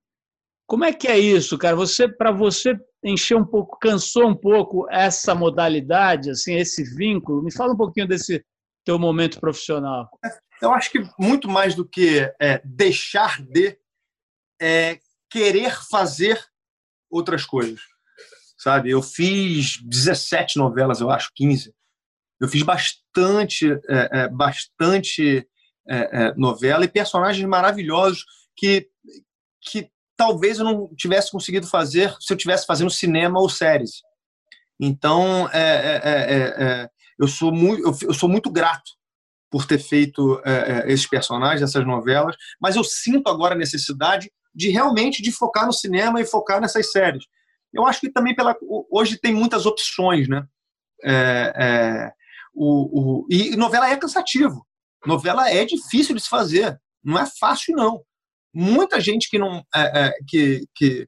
Como 0.66 0.84
é 0.84 0.92
que 0.92 1.08
é 1.08 1.18
isso, 1.18 1.56
cara? 1.56 1.74
Você, 1.76 2.06
para 2.06 2.30
você 2.30 2.78
encher 3.02 3.36
um 3.36 3.44
pouco, 3.44 3.78
cansou 3.78 4.28
um 4.28 4.36
pouco 4.36 4.86
essa 4.90 5.34
modalidade, 5.34 6.30
assim, 6.30 6.54
esse 6.54 6.84
vínculo? 6.94 7.42
Me 7.42 7.50
fala 7.50 7.72
um 7.72 7.76
pouquinho 7.76 8.06
desse 8.06 8.44
teu 8.84 8.98
momento 8.98 9.40
profissional. 9.40 10.10
Eu 10.60 10.72
acho 10.72 10.90
que 10.90 11.00
muito 11.18 11.48
mais 11.48 11.74
do 11.74 11.88
que 11.88 12.30
é, 12.38 12.60
deixar 12.64 13.40
de 13.40 13.78
é, 14.60 14.98
querer 15.30 15.74
fazer 15.88 16.38
outras 17.10 17.46
coisas, 17.46 17.80
sabe? 18.58 18.90
Eu 18.90 19.00
fiz 19.00 19.78
17 19.82 20.58
novelas, 20.58 21.00
eu 21.00 21.10
acho, 21.10 21.30
15. 21.34 21.72
Eu 22.40 22.48
fiz 22.48 22.62
bastante, 22.62 23.70
é, 23.88 24.20
é, 24.20 24.28
bastante 24.28 25.46
é, 25.88 26.26
é, 26.26 26.34
novela 26.36 26.84
e 26.84 26.88
personagens 26.88 27.46
maravilhosos 27.48 28.24
que, 28.56 28.88
que 29.60 29.90
talvez 30.16 30.58
eu 30.58 30.64
não 30.64 30.94
tivesse 30.94 31.30
conseguido 31.30 31.66
fazer 31.66 32.14
se 32.20 32.32
eu 32.32 32.36
tivesse 32.36 32.66
fazendo 32.66 32.90
cinema 32.90 33.40
ou 33.40 33.48
séries. 33.48 34.02
Então, 34.80 35.48
é, 35.52 36.00
é, 36.04 36.90
eu, 37.18 37.26
sou 37.26 37.52
muito, 37.52 37.82
eu, 38.02 38.14
sou 38.14 38.28
muito 38.28 38.50
grato 38.50 38.92
por 39.50 39.66
ter 39.66 39.78
feito 39.78 40.40
esses 40.86 41.06
personagens, 41.06 41.62
essas 41.62 41.84
novelas, 41.84 42.36
mas 42.60 42.76
eu 42.76 42.84
sinto 42.84 43.28
agora 43.28 43.54
a 43.54 43.58
necessidade 43.58 44.30
de 44.54 44.70
realmente 44.70 45.22
de 45.22 45.32
focar 45.32 45.66
no 45.66 45.72
cinema 45.72 46.20
e 46.20 46.26
focar 46.26 46.60
nessas 46.60 46.92
séries. 46.92 47.24
Eu 47.72 47.86
acho 47.86 48.00
que 48.00 48.10
também 48.10 48.34
pela 48.34 48.56
hoje 48.90 49.18
tem 49.18 49.34
muitas 49.34 49.66
opções, 49.66 50.28
né? 50.28 50.44
É, 51.04 51.52
é, 51.56 52.12
o, 52.58 53.20
o, 53.20 53.26
e 53.30 53.56
novela 53.56 53.88
é 53.88 53.96
cansativo. 53.96 54.66
Novela 55.06 55.48
é 55.48 55.64
difícil 55.64 56.14
de 56.14 56.20
se 56.20 56.28
fazer. 56.28 56.78
Não 57.04 57.18
é 57.18 57.24
fácil, 57.38 57.76
não. 57.76 58.02
Muita 58.52 59.00
gente 59.00 59.30
que 59.30 59.38
não 59.38 59.64
é, 59.74 60.06
é, 60.06 60.14
que, 60.26 60.66
que, 60.74 61.06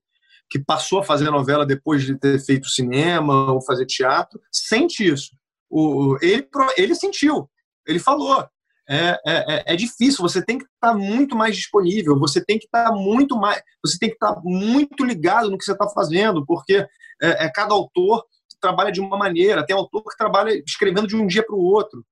que 0.48 0.58
passou 0.60 1.00
a 1.00 1.04
fazer 1.04 1.30
novela 1.30 1.66
depois 1.66 2.04
de 2.04 2.16
ter 2.18 2.38
feito 2.38 2.68
cinema 2.68 3.52
ou 3.52 3.60
fazer 3.62 3.86
teatro 3.86 4.40
sente 4.52 5.04
isso. 5.04 5.30
O, 5.68 6.16
ele, 6.22 6.48
ele 6.76 6.94
sentiu, 6.94 7.50
ele 7.86 7.98
falou. 7.98 8.46
É, 8.88 9.20
é, 9.24 9.54
é, 9.54 9.64
é 9.66 9.76
difícil, 9.76 10.20
você 10.20 10.44
tem 10.44 10.58
que 10.58 10.64
estar 10.64 10.94
muito 10.94 11.36
mais 11.36 11.54
disponível, 11.56 12.18
você 12.18 12.44
tem 12.44 12.58
que 12.58 12.64
estar 12.64 12.90
muito 12.90 13.36
mais, 13.36 13.62
você 13.84 13.96
tem 13.96 14.08
que 14.08 14.16
estar 14.16 14.40
muito 14.42 15.04
ligado 15.04 15.48
no 15.48 15.56
que 15.56 15.64
você 15.64 15.70
está 15.70 15.88
fazendo, 15.88 16.44
porque 16.44 16.84
é, 17.22 17.46
é, 17.46 17.52
cada 17.52 17.72
autor 17.72 18.24
trabalha 18.60 18.92
de 18.92 19.00
uma 19.00 19.16
maneira, 19.16 19.64
tem 19.64 19.74
autor 19.74 20.02
que 20.04 20.16
trabalha 20.16 20.50
escrevendo 20.66 21.06
de 21.06 21.16
um 21.16 21.26
dia 21.26 21.44
para 21.44 21.54
o 21.54 21.62
outro. 21.62 22.04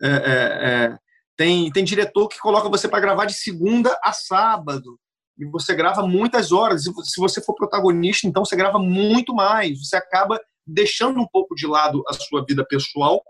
É, 0.00 0.08
é, 0.08 0.12
é, 0.12 0.98
tem, 1.36 1.70
tem 1.70 1.84
diretor 1.84 2.28
que 2.28 2.38
coloca 2.38 2.68
você 2.68 2.88
para 2.88 3.00
gravar 3.00 3.24
de 3.24 3.34
segunda 3.34 3.98
a 4.02 4.12
sábado. 4.12 4.98
E 5.38 5.44
você 5.44 5.74
grava 5.74 6.06
muitas 6.06 6.50
horas. 6.50 6.82
Se 6.82 7.20
você 7.20 7.40
for 7.40 7.54
protagonista, 7.54 8.26
então 8.26 8.44
você 8.44 8.56
grava 8.56 8.78
muito 8.78 9.34
mais. 9.34 9.78
Você 9.78 9.96
acaba 9.96 10.40
deixando 10.66 11.20
um 11.20 11.26
pouco 11.26 11.54
de 11.54 11.66
lado 11.66 12.02
a 12.08 12.12
sua 12.12 12.44
vida 12.44 12.64
pessoal 12.66 13.22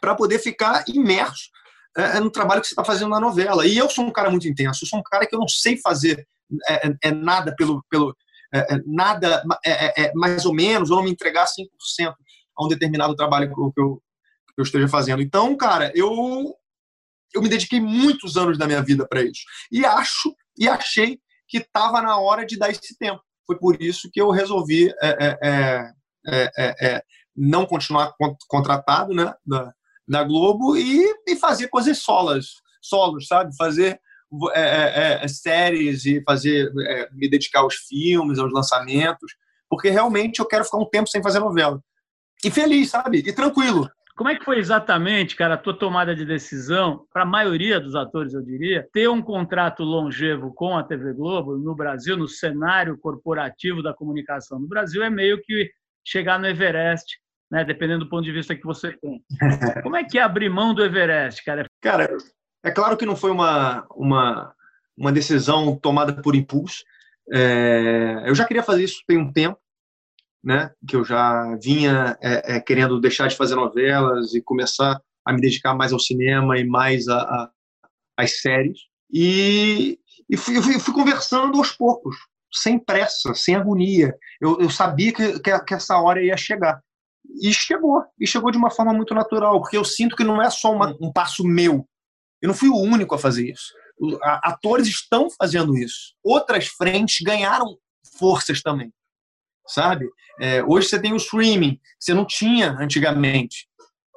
para 0.00 0.14
poder 0.14 0.38
ficar 0.38 0.84
imerso 0.88 1.50
é, 1.96 2.16
é, 2.16 2.20
no 2.20 2.30
trabalho 2.30 2.60
que 2.60 2.66
você 2.66 2.72
está 2.72 2.84
fazendo 2.84 3.10
na 3.10 3.20
novela. 3.20 3.66
E 3.66 3.76
eu 3.76 3.88
sou 3.90 4.04
um 4.04 4.10
cara 4.10 4.30
muito 4.30 4.48
intenso. 4.48 4.84
Eu 4.84 4.88
sou 4.88 4.98
um 4.98 5.02
cara 5.02 5.26
que 5.26 5.34
eu 5.34 5.40
não 5.40 5.48
sei 5.48 5.78
fazer 5.78 6.26
é 7.02 7.10
nada 7.10 7.54
pelo, 7.56 7.84
pelo 7.90 8.16
nada 8.86 9.42
é, 9.64 10.12
mais 10.14 10.44
ou 10.46 10.54
menos, 10.54 10.90
ou 10.90 10.96
não 10.96 11.04
me 11.04 11.10
entregar 11.10 11.46
100% 11.46 12.14
a 12.56 12.64
um 12.64 12.68
determinado 12.68 13.14
trabalho 13.14 13.52
que 13.52 13.60
eu, 13.60 13.72
que 13.72 14.60
eu 14.60 14.62
esteja 14.62 14.88
fazendo. 14.88 15.22
Então, 15.22 15.56
cara, 15.56 15.92
eu 15.94 16.54
eu 17.34 17.42
me 17.42 17.48
dediquei 17.48 17.80
muitos 17.80 18.36
anos 18.36 18.56
da 18.56 18.66
minha 18.66 18.82
vida 18.82 19.06
para 19.06 19.22
isso. 19.22 19.42
E 19.70 19.84
acho 19.84 20.34
e 20.58 20.68
achei 20.68 21.18
que 21.48 21.58
estava 21.58 22.00
na 22.00 22.18
hora 22.18 22.46
de 22.46 22.58
dar 22.58 22.70
esse 22.70 22.96
tempo. 22.98 23.20
Foi 23.46 23.58
por 23.58 23.80
isso 23.80 24.10
que 24.10 24.20
eu 24.20 24.30
resolvi 24.30 24.92
é, 25.02 25.38
é, 26.26 26.74
é, 26.80 27.02
não 27.36 27.66
continuar 27.66 28.14
contratado 28.48 29.14
né, 29.14 29.32
da, 29.44 29.72
da 30.08 30.24
Globo 30.24 30.76
e, 30.76 31.04
e 31.26 31.36
fazer 31.36 31.68
coisas 31.68 31.98
solas, 31.98 32.46
solos, 32.82 33.26
sabe? 33.28 33.54
Fazer 33.56 34.00
séries 35.28 36.04
e 36.04 36.22
fazer 36.22 36.72
me 37.12 37.28
dedicar 37.28 37.60
aos 37.60 37.74
filmes, 37.74 38.38
aos 38.38 38.52
lançamentos, 38.52 39.34
porque 39.68 39.90
realmente 39.90 40.40
eu 40.40 40.46
quero 40.46 40.64
ficar 40.64 40.78
um 40.78 40.88
tempo 40.88 41.08
sem 41.08 41.22
fazer 41.22 41.40
novela. 41.40 41.80
E 42.44 42.50
feliz, 42.50 42.90
sabe? 42.90 43.18
E 43.18 43.32
tranquilo. 43.32 43.88
Como 44.16 44.30
é 44.30 44.34
que 44.34 44.44
foi 44.44 44.58
exatamente, 44.58 45.36
cara, 45.36 45.54
a 45.54 45.58
tua 45.58 45.78
tomada 45.78 46.14
de 46.14 46.24
decisão, 46.24 47.04
para 47.12 47.24
a 47.24 47.26
maioria 47.26 47.78
dos 47.78 47.94
atores, 47.94 48.32
eu 48.32 48.42
diria, 48.42 48.88
ter 48.90 49.08
um 49.08 49.20
contrato 49.20 49.82
longevo 49.82 50.54
com 50.54 50.74
a 50.74 50.82
TV 50.82 51.12
Globo 51.12 51.58
no 51.58 51.74
Brasil, 51.74 52.16
no 52.16 52.26
cenário 52.26 52.96
corporativo 52.96 53.82
da 53.82 53.92
comunicação 53.92 54.58
no 54.58 54.66
Brasil, 54.66 55.02
é 55.02 55.10
meio 55.10 55.38
que 55.42 55.70
chegar 56.02 56.38
no 56.38 56.46
Everest, 56.46 57.18
né, 57.50 57.62
dependendo 57.62 58.04
do 58.04 58.10
ponto 58.10 58.24
de 58.24 58.32
vista 58.32 58.56
que 58.56 58.64
você 58.64 58.96
tem. 58.96 59.22
Como 59.82 59.96
é 59.96 60.02
que 60.02 60.18
é 60.18 60.22
abrir 60.22 60.48
mão 60.48 60.72
do 60.72 60.82
Everest, 60.82 61.44
cara? 61.44 61.66
Cara, 61.82 62.08
é 62.66 62.70
claro 62.72 62.96
que 62.96 63.06
não 63.06 63.14
foi 63.14 63.30
uma, 63.30 63.86
uma, 63.94 64.54
uma 64.96 65.12
decisão 65.12 65.76
tomada 65.76 66.12
por 66.20 66.34
impulso. 66.34 66.82
É, 67.32 68.24
eu 68.26 68.34
já 68.34 68.44
queria 68.44 68.62
fazer 68.62 68.84
isso 68.84 69.02
tem 69.06 69.18
um 69.18 69.32
tempo, 69.32 69.58
né, 70.42 70.72
que 70.86 70.96
eu 70.96 71.04
já 71.04 71.56
vinha 71.62 72.16
é, 72.20 72.56
é, 72.56 72.60
querendo 72.60 73.00
deixar 73.00 73.28
de 73.28 73.36
fazer 73.36 73.54
novelas 73.54 74.34
e 74.34 74.42
começar 74.42 75.00
a 75.24 75.32
me 75.32 75.40
dedicar 75.40 75.74
mais 75.74 75.92
ao 75.92 75.98
cinema 75.98 76.58
e 76.58 76.64
mais 76.64 77.08
a, 77.08 77.18
a 77.18 77.50
às 78.16 78.40
séries. 78.40 78.80
E, 79.12 79.98
e 80.28 80.36
fui, 80.36 80.60
fui, 80.60 80.80
fui, 80.80 80.94
conversando 80.94 81.58
aos 81.58 81.70
poucos, 81.70 82.16
sem 82.52 82.78
pressa, 82.78 83.34
sem 83.34 83.54
agonia. 83.54 84.16
Eu, 84.40 84.58
eu 84.60 84.70
sabia 84.70 85.12
que, 85.12 85.38
que, 85.40 85.58
que, 85.60 85.74
essa 85.74 85.98
hora 85.98 86.24
ia 86.24 86.36
chegar. 86.36 86.80
E 87.40 87.52
chegou. 87.52 88.02
E 88.18 88.26
chegou 88.26 88.50
de 88.50 88.58
uma 88.58 88.70
forma 88.70 88.92
muito 88.92 89.14
natural, 89.14 89.60
porque 89.60 89.76
eu 89.76 89.84
sinto 89.84 90.16
que 90.16 90.24
não 90.24 90.40
é 90.40 90.50
só 90.50 90.72
uma, 90.72 90.96
um 91.00 91.12
passo 91.12 91.44
meu. 91.44 91.86
Eu 92.40 92.48
não 92.48 92.54
fui 92.54 92.68
o 92.68 92.76
único 92.76 93.14
a 93.14 93.18
fazer 93.18 93.50
isso. 93.50 93.72
Atores 94.42 94.86
estão 94.86 95.28
fazendo 95.30 95.76
isso. 95.76 96.14
Outras 96.22 96.66
frentes 96.66 97.24
ganharam 97.24 97.76
forças 98.18 98.60
também 98.62 98.92
sabe? 99.68 100.08
É, 100.40 100.62
hoje 100.62 100.88
você 100.88 101.00
tem 101.00 101.12
o 101.12 101.16
streaming, 101.16 101.80
você 101.98 102.14
não 102.14 102.24
tinha 102.24 102.70
antigamente, 102.72 103.68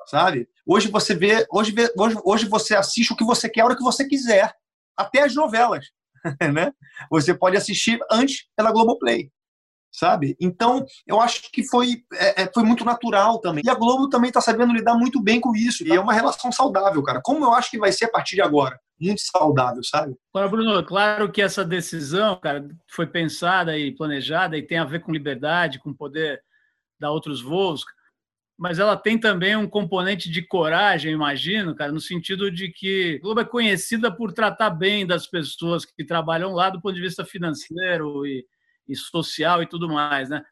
sabe? 0.08 0.48
Hoje 0.66 0.88
você 0.90 1.16
vê, 1.16 1.46
hoje, 1.52 1.72
vê, 1.72 1.92
hoje, 1.98 2.18
hoje 2.24 2.46
você 2.46 2.76
assiste 2.76 3.12
o 3.12 3.16
que 3.16 3.24
você 3.24 3.50
quer, 3.50 3.62
a 3.62 3.66
hora 3.66 3.76
que 3.76 3.84
você 3.84 4.08
quiser, 4.08 4.54
até 4.96 5.24
as 5.24 5.34
novelas, 5.34 5.86
né? 6.54 6.72
Você 7.10 7.34
pode 7.34 7.58
assistir 7.58 8.00
antes 8.12 8.46
pela 8.56 8.72
Globoplay 8.72 9.32
sabe? 9.92 10.36
Então, 10.40 10.86
eu 11.08 11.20
acho 11.20 11.52
que 11.52 11.68
foi, 11.68 12.04
é, 12.14 12.44
é 12.44 12.52
foi 12.54 12.64
muito 12.64 12.86
natural 12.86 13.40
também. 13.40 13.64
E 13.66 13.70
a 13.70 13.76
Globo 13.76 14.10
também 14.10 14.30
está 14.30 14.42
sabendo 14.42 14.74
lidar 14.74 14.96
muito 14.96 15.22
bem 15.22 15.40
com 15.40 15.56
isso. 15.56 15.86
E 15.86 15.92
é 15.92 16.00
uma 16.00 16.14
relação 16.14 16.52
saudável, 16.52 17.02
cara. 17.04 17.22
Como 17.24 17.44
eu 17.44 17.54
acho 17.54 17.72
que 17.72 17.80
vai 17.80 17.92
ser 17.92 18.06
a 18.06 18.12
partir 18.12 18.36
de 18.36 18.42
agora. 18.42 18.80
Muito 19.00 19.22
saudável, 19.22 19.82
sabe? 19.84 20.16
Agora, 20.34 20.50
Bruno, 20.50 20.84
claro 20.84 21.32
que 21.32 21.42
essa 21.42 21.64
decisão, 21.64 22.38
cara, 22.40 22.68
foi 22.92 23.08
pensada 23.08 23.78
e 23.78 23.96
planejada 23.96 24.58
e 24.58 24.66
tem 24.66 24.78
a 24.78 24.86
ver 24.86 25.02
com 25.02 25.12
liberdade, 25.12 25.80
com 25.80 25.94
poder 25.94 26.42
dar 27.00 27.12
outros 27.12 27.42
voos, 27.42 27.86
mas 28.58 28.78
ela 28.78 28.98
tem 28.98 29.18
também 29.18 29.56
um 29.56 29.70
componente 29.70 30.30
de 30.30 30.42
coragem, 30.42 31.14
imagino, 31.14 31.74
cara, 31.74 31.94
no 31.94 32.02
sentido 32.02 32.52
de 32.52 32.70
que 32.70 33.16
a 33.16 33.22
Globo 33.22 33.40
é 33.40 33.46
conhecida 33.46 34.14
por 34.14 34.34
tratar 34.34 34.70
bem 34.72 35.08
das 35.08 35.26
pessoas 35.26 35.86
que 35.86 36.04
trabalham 36.04 36.52
lá 36.52 36.70
do 36.70 36.82
ponto 36.82 36.94
de 36.94 37.00
vista 37.00 37.24
financeiro 37.24 38.28
e, 38.28 38.46
e 38.90 38.96
social 38.96 39.62
e 39.62 39.68
tudo 39.68 39.88
mais, 39.88 40.30
né? 40.30 40.44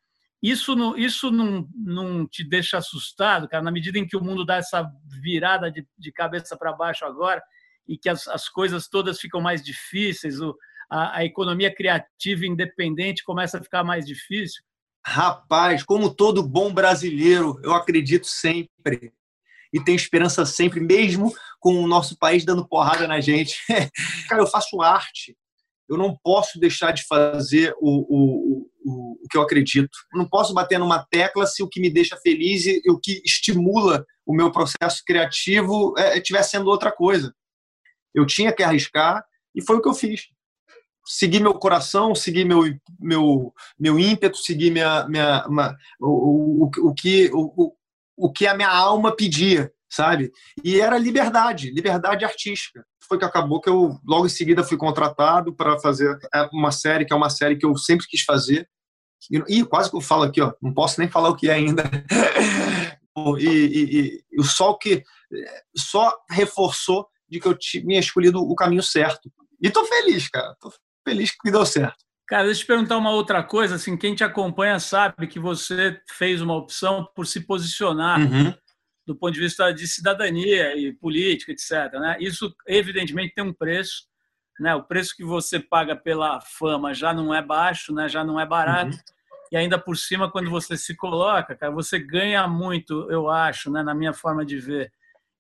Isso 0.42 0.76
não, 0.76 0.96
isso 0.96 1.32
não, 1.32 1.68
não 1.76 2.28
te 2.28 2.44
deixa 2.44 2.78
assustado, 2.78 3.48
cara, 3.50 3.64
na 3.64 3.72
medida 3.72 3.98
em 3.98 4.08
que 4.08 4.16
o 4.16 4.24
mundo 4.24 4.46
dá 4.46 4.58
essa 4.58 4.88
virada 5.22 5.72
de, 5.72 5.86
de 5.98 6.12
cabeça 6.12 6.56
para 6.56 6.72
baixo 6.72 7.06
agora 7.06 7.42
e 7.88 7.98
que 7.98 8.08
as, 8.08 8.28
as 8.28 8.48
coisas 8.48 8.88
todas 8.88 9.20
ficam 9.20 9.42
mais 9.42 9.64
difíceis, 9.64 10.40
o, 10.40 10.56
a, 10.90 11.18
a 11.18 11.26
economia 11.26 11.74
criativa 11.74 12.46
independente 12.46 13.24
começa 13.24 13.58
a 13.58 13.64
ficar 13.64 13.84
mais 13.84 14.06
difícil? 14.06 14.62
Rapaz, 15.04 15.84
como 15.84 16.14
todo 16.14 16.48
bom 16.48 16.72
brasileiro, 16.72 17.60
eu 17.64 17.74
acredito 17.74 18.28
sempre 18.28 19.12
e 19.74 19.84
tenho 19.84 19.96
esperança 19.96 20.46
sempre, 20.46 20.80
mesmo 20.80 21.34
com 21.60 21.84
o 21.84 21.88
nosso 21.88 22.18
país 22.18 22.46
dando 22.46 22.68
porrada 22.68 23.08
na 23.08 23.20
gente. 23.20 23.58
Cara, 24.30 24.42
eu 24.42 24.48
faço 24.48 24.82
arte, 24.82 25.36
eu 25.90 25.98
não 25.98 26.18
posso 26.24 26.60
deixar 26.60 26.92
de 26.92 27.06
fazer 27.06 27.74
o, 27.80 27.90
o, 27.90 28.68
o, 28.84 29.20
o 29.24 29.28
que 29.30 29.38
eu 29.38 29.42
acredito. 29.42 29.98
Eu 30.14 30.20
não 30.20 30.28
posso 30.28 30.54
bater 30.54 30.78
numa 30.80 31.06
tecla 31.10 31.46
se 31.46 31.64
o 31.64 31.68
que 31.68 31.80
me 31.80 31.90
deixa 31.90 32.18
feliz 32.18 32.66
e, 32.66 32.82
o 32.90 33.00
que 33.00 33.22
estimula 33.26 34.06
o 34.26 34.34
meu 34.34 34.52
processo 34.52 35.02
criativo 35.06 35.94
estiver 36.16 36.40
é, 36.40 36.44
sendo 36.44 36.68
outra 36.68 36.92
coisa. 36.92 37.34
Eu 38.14 38.26
tinha 38.26 38.52
que 38.52 38.64
arriscar 38.64 39.24
e 39.56 39.64
foi 39.64 39.78
o 39.78 39.82
que 39.82 39.88
eu 39.88 39.94
fiz. 39.94 40.28
Segui 41.06 41.40
meu 41.40 41.54
coração, 41.54 42.14
segui 42.14 42.44
meu, 42.44 42.64
meu, 43.00 43.54
meu 43.80 43.98
ímpeto, 43.98 44.38
segui 44.38 44.70
minha, 44.70 45.08
minha, 45.08 45.48
minha 45.48 45.78
o, 46.02 46.66
o, 46.66 46.90
o, 46.90 46.94
que, 46.94 47.32
o, 47.34 47.74
o 48.18 48.32
que 48.32 48.46
a 48.46 48.54
minha 48.54 48.70
alma 48.70 49.16
pedia, 49.16 49.72
sabe? 49.98 50.32
E 50.64 50.80
era 50.80 50.98
liberdade, 50.98 51.72
liberdade 51.72 52.24
artística 52.24 52.86
foi 53.08 53.18
que 53.18 53.26
acabou 53.26 53.62
que 53.62 53.70
eu 53.70 53.98
logo 54.06 54.26
em 54.26 54.30
seguida 54.30 54.64
fui 54.64 54.78
contratado 54.78 55.56
para 55.56 55.80
fazer 55.80 56.18
é, 56.34 56.48
uma 56.52 56.72
série 56.72 57.06
que 57.06 57.14
é 57.14 57.16
uma 57.16 57.30
série 57.30 57.58
que 57.58 57.66
eu 57.66 57.76
sempre 57.78 58.06
quis 58.06 58.22
fazer. 58.22 58.68
E 59.48 59.64
quase 59.66 59.90
que 59.90 59.96
eu 59.96 60.02
falo 60.02 60.24
aqui, 60.24 60.42
ó, 60.42 60.54
não 60.62 60.74
posso 60.74 61.00
nem 61.00 61.10
falar 61.10 61.30
o 61.30 61.36
que 61.36 61.50
é 61.50 61.54
ainda. 61.54 61.84
e, 63.40 64.24
só 64.44 64.72
o 64.72 64.78
que 64.78 65.04
só 65.76 66.16
reforçou 66.30 67.08
de 67.28 67.40
que 67.40 67.48
eu 67.48 67.58
tinha 67.58 68.00
escolhido 68.00 68.40
o 68.40 68.56
caminho 68.56 68.84
certo. 68.84 69.32
E 69.62 69.72
tô 69.72 69.84
feliz, 69.86 70.30
cara. 70.30 70.56
Tô 70.60 70.72
feliz 71.08 71.32
que 71.32 71.50
deu 71.50 71.66
certo. 71.66 71.98
Cara, 72.28 72.44
deixa 72.44 72.60
eu 72.60 72.66
te 72.66 72.68
perguntar 72.68 72.98
uma 72.98 73.12
outra 73.12 73.42
coisa. 73.42 73.76
Assim, 73.76 73.98
quem 73.98 74.14
te 74.14 74.24
acompanha 74.24 74.80
sabe 74.80 75.28
que 75.28 75.40
você 75.40 76.00
fez 76.12 76.42
uma 76.42 76.56
opção 76.56 77.08
por 77.16 77.26
se 77.26 77.42
posicionar 77.42 78.20
uhum 78.20 78.54
do 79.08 79.16
ponto 79.16 79.34
de 79.34 79.40
vista 79.40 79.72
de 79.72 79.88
cidadania 79.88 80.78
e 80.78 80.92
política, 80.92 81.54
etc. 81.54 81.94
Né? 81.94 82.18
Isso, 82.20 82.54
evidentemente, 82.68 83.34
tem 83.34 83.44
um 83.44 83.54
preço. 83.54 84.04
Né? 84.60 84.76
O 84.76 84.84
preço 84.84 85.16
que 85.16 85.24
você 85.24 85.62
paga 85.62 85.96
pela 85.96 86.42
fama 86.42 86.94
já 86.94 87.14
não 87.14 87.34
é 87.34 87.42
baixo, 87.42 87.94
né? 87.94 88.10
já 88.10 88.22
não 88.22 88.38
é 88.38 88.46
barato. 88.46 88.98
Uhum. 88.98 89.04
E 89.50 89.56
ainda 89.56 89.80
por 89.80 89.96
cima, 89.96 90.30
quando 90.30 90.50
você 90.50 90.76
se 90.76 90.94
coloca, 90.94 91.56
cara, 91.56 91.72
você 91.72 91.98
ganha 91.98 92.46
muito, 92.50 93.10
eu 93.10 93.30
acho, 93.30 93.72
né? 93.72 93.82
na 93.82 93.96
minha 93.96 94.14
forma 94.14 94.46
de 94.46 94.60
ver, 94.60 94.92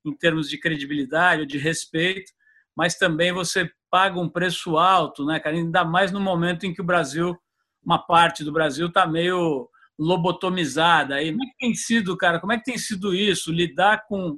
em 0.05 0.15
termos 0.15 0.49
de 0.49 0.57
credibilidade, 0.57 1.45
de 1.45 1.57
respeito, 1.57 2.31
mas 2.73 2.95
também 2.95 3.33
você 3.33 3.69
paga 3.91 4.17
um 4.17 4.29
preço 4.29 4.77
alto, 4.77 5.25
né, 5.25 5.39
cara? 5.39 5.55
ainda 5.55 5.83
mais 5.83 6.11
no 6.11 6.19
momento 6.19 6.65
em 6.65 6.73
que 6.73 6.81
o 6.81 6.85
Brasil, 6.85 7.37
uma 7.83 7.97
parte 7.97 8.43
do 8.43 8.51
Brasil, 8.51 8.87
está 8.87 9.05
meio 9.07 9.69
lobotomizada. 9.97 11.15
Aí, 11.15 11.31
como 11.31 11.43
é 11.43 11.47
que 11.47 11.57
tem 11.59 11.75
sido, 11.75 12.17
cara? 12.17 12.39
Como 12.39 12.53
é 12.53 12.57
que 12.57 12.65
tem 12.65 12.77
sido 12.77 13.13
isso? 13.13 13.51
Lidar 13.51 14.05
com 14.07 14.37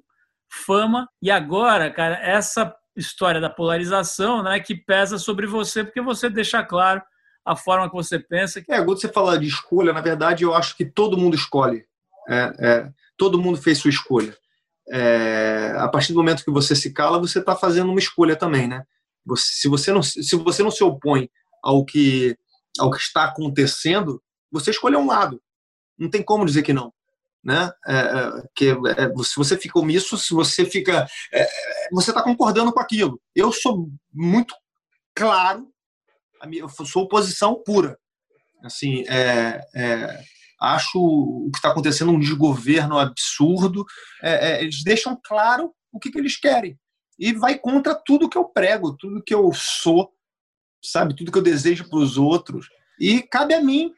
fama 0.65 1.07
e 1.21 1.29
agora, 1.29 1.91
cara, 1.91 2.15
essa 2.15 2.73
história 2.95 3.39
da 3.39 3.49
polarização, 3.49 4.43
né, 4.43 4.59
que 4.59 4.75
pesa 4.75 5.17
sobre 5.17 5.45
você, 5.45 5.83
porque 5.83 6.01
você 6.01 6.29
deixa 6.29 6.63
claro 6.63 7.01
a 7.45 7.55
forma 7.55 7.89
que 7.89 7.95
você 7.95 8.19
pensa. 8.19 8.59
É, 8.69 8.83
quando 8.83 8.99
você 8.99 9.07
fala 9.07 9.37
de 9.37 9.47
escolha, 9.47 9.93
na 9.93 10.01
verdade, 10.01 10.43
eu 10.43 10.53
acho 10.53 10.75
que 10.75 10.85
todo 10.85 11.17
mundo 11.17 11.35
escolhe. 11.35 11.85
É, 12.27 12.53
é, 12.59 12.89
todo 13.17 13.41
mundo 13.41 13.61
fez 13.61 13.79
sua 13.79 13.89
escolha. 13.89 14.35
É, 14.91 15.75
a 15.77 15.87
partir 15.87 16.13
do 16.13 16.19
momento 16.19 16.43
que 16.43 16.51
você 16.51 16.75
se 16.75 16.93
cala, 16.93 17.19
você 17.19 17.39
está 17.39 17.55
fazendo 17.55 17.89
uma 17.89 17.99
escolha 17.99 18.35
também, 18.35 18.67
né? 18.67 18.83
Você, 19.25 19.43
se, 19.45 19.67
você 19.67 19.91
não, 19.91 20.01
se 20.01 20.35
você 20.35 20.63
não 20.63 20.71
se 20.71 20.83
opõe 20.83 21.29
ao 21.63 21.85
que, 21.85 22.35
ao 22.79 22.91
que 22.91 22.97
está 22.97 23.25
acontecendo, 23.25 24.21
você 24.51 24.71
escolhe 24.71 24.95
um 24.95 25.07
lado. 25.07 25.41
Não 25.99 26.09
tem 26.09 26.23
como 26.23 26.45
dizer 26.45 26.63
que 26.63 26.73
não. 26.73 26.93
Né? 27.43 27.71
É, 27.87 27.95
é 27.95 28.43
que 28.55 28.69
é, 28.69 29.23
se 29.23 29.35
você 29.35 29.57
fica 29.57 29.79
omisso, 29.79 30.17
se 30.17 30.33
você 30.33 30.65
fica. 30.65 31.07
É, 31.33 31.47
você 31.91 32.11
está 32.11 32.21
concordando 32.21 32.71
com 32.71 32.79
aquilo. 32.79 33.21
Eu 33.35 33.51
sou 33.51 33.89
muito 34.13 34.55
claro, 35.15 35.67
eu 36.51 36.69
sou 36.69 37.03
oposição 37.03 37.61
pura. 37.65 37.97
Assim, 38.63 39.05
é, 39.07 39.61
é, 39.73 40.23
acho 40.59 40.99
o 40.99 41.49
que 41.51 41.57
está 41.57 41.69
acontecendo 41.69 42.11
um 42.11 42.19
desgoverno 42.19 42.99
absurdo. 42.99 43.85
eles 44.59 44.83
deixam 44.83 45.19
claro 45.23 45.73
o 45.91 45.99
que, 45.99 46.11
que 46.11 46.19
eles 46.19 46.37
querem 46.37 46.77
e 47.19 47.33
vai 47.33 47.59
contra 47.59 47.93
tudo 47.93 48.29
que 48.29 48.37
eu 48.37 48.45
prego, 48.45 48.95
tudo 48.95 49.21
que 49.21 49.35
eu 49.35 49.51
sou, 49.53 50.09
sabe, 50.81 51.13
tudo 51.13 51.31
que 51.31 51.37
eu 51.37 51.43
desejo 51.43 51.89
para 51.89 51.99
os 51.99 52.17
outros. 52.17 52.69
E 52.97 53.21
cabe 53.21 53.53
a 53.53 53.61
mim 53.61 53.91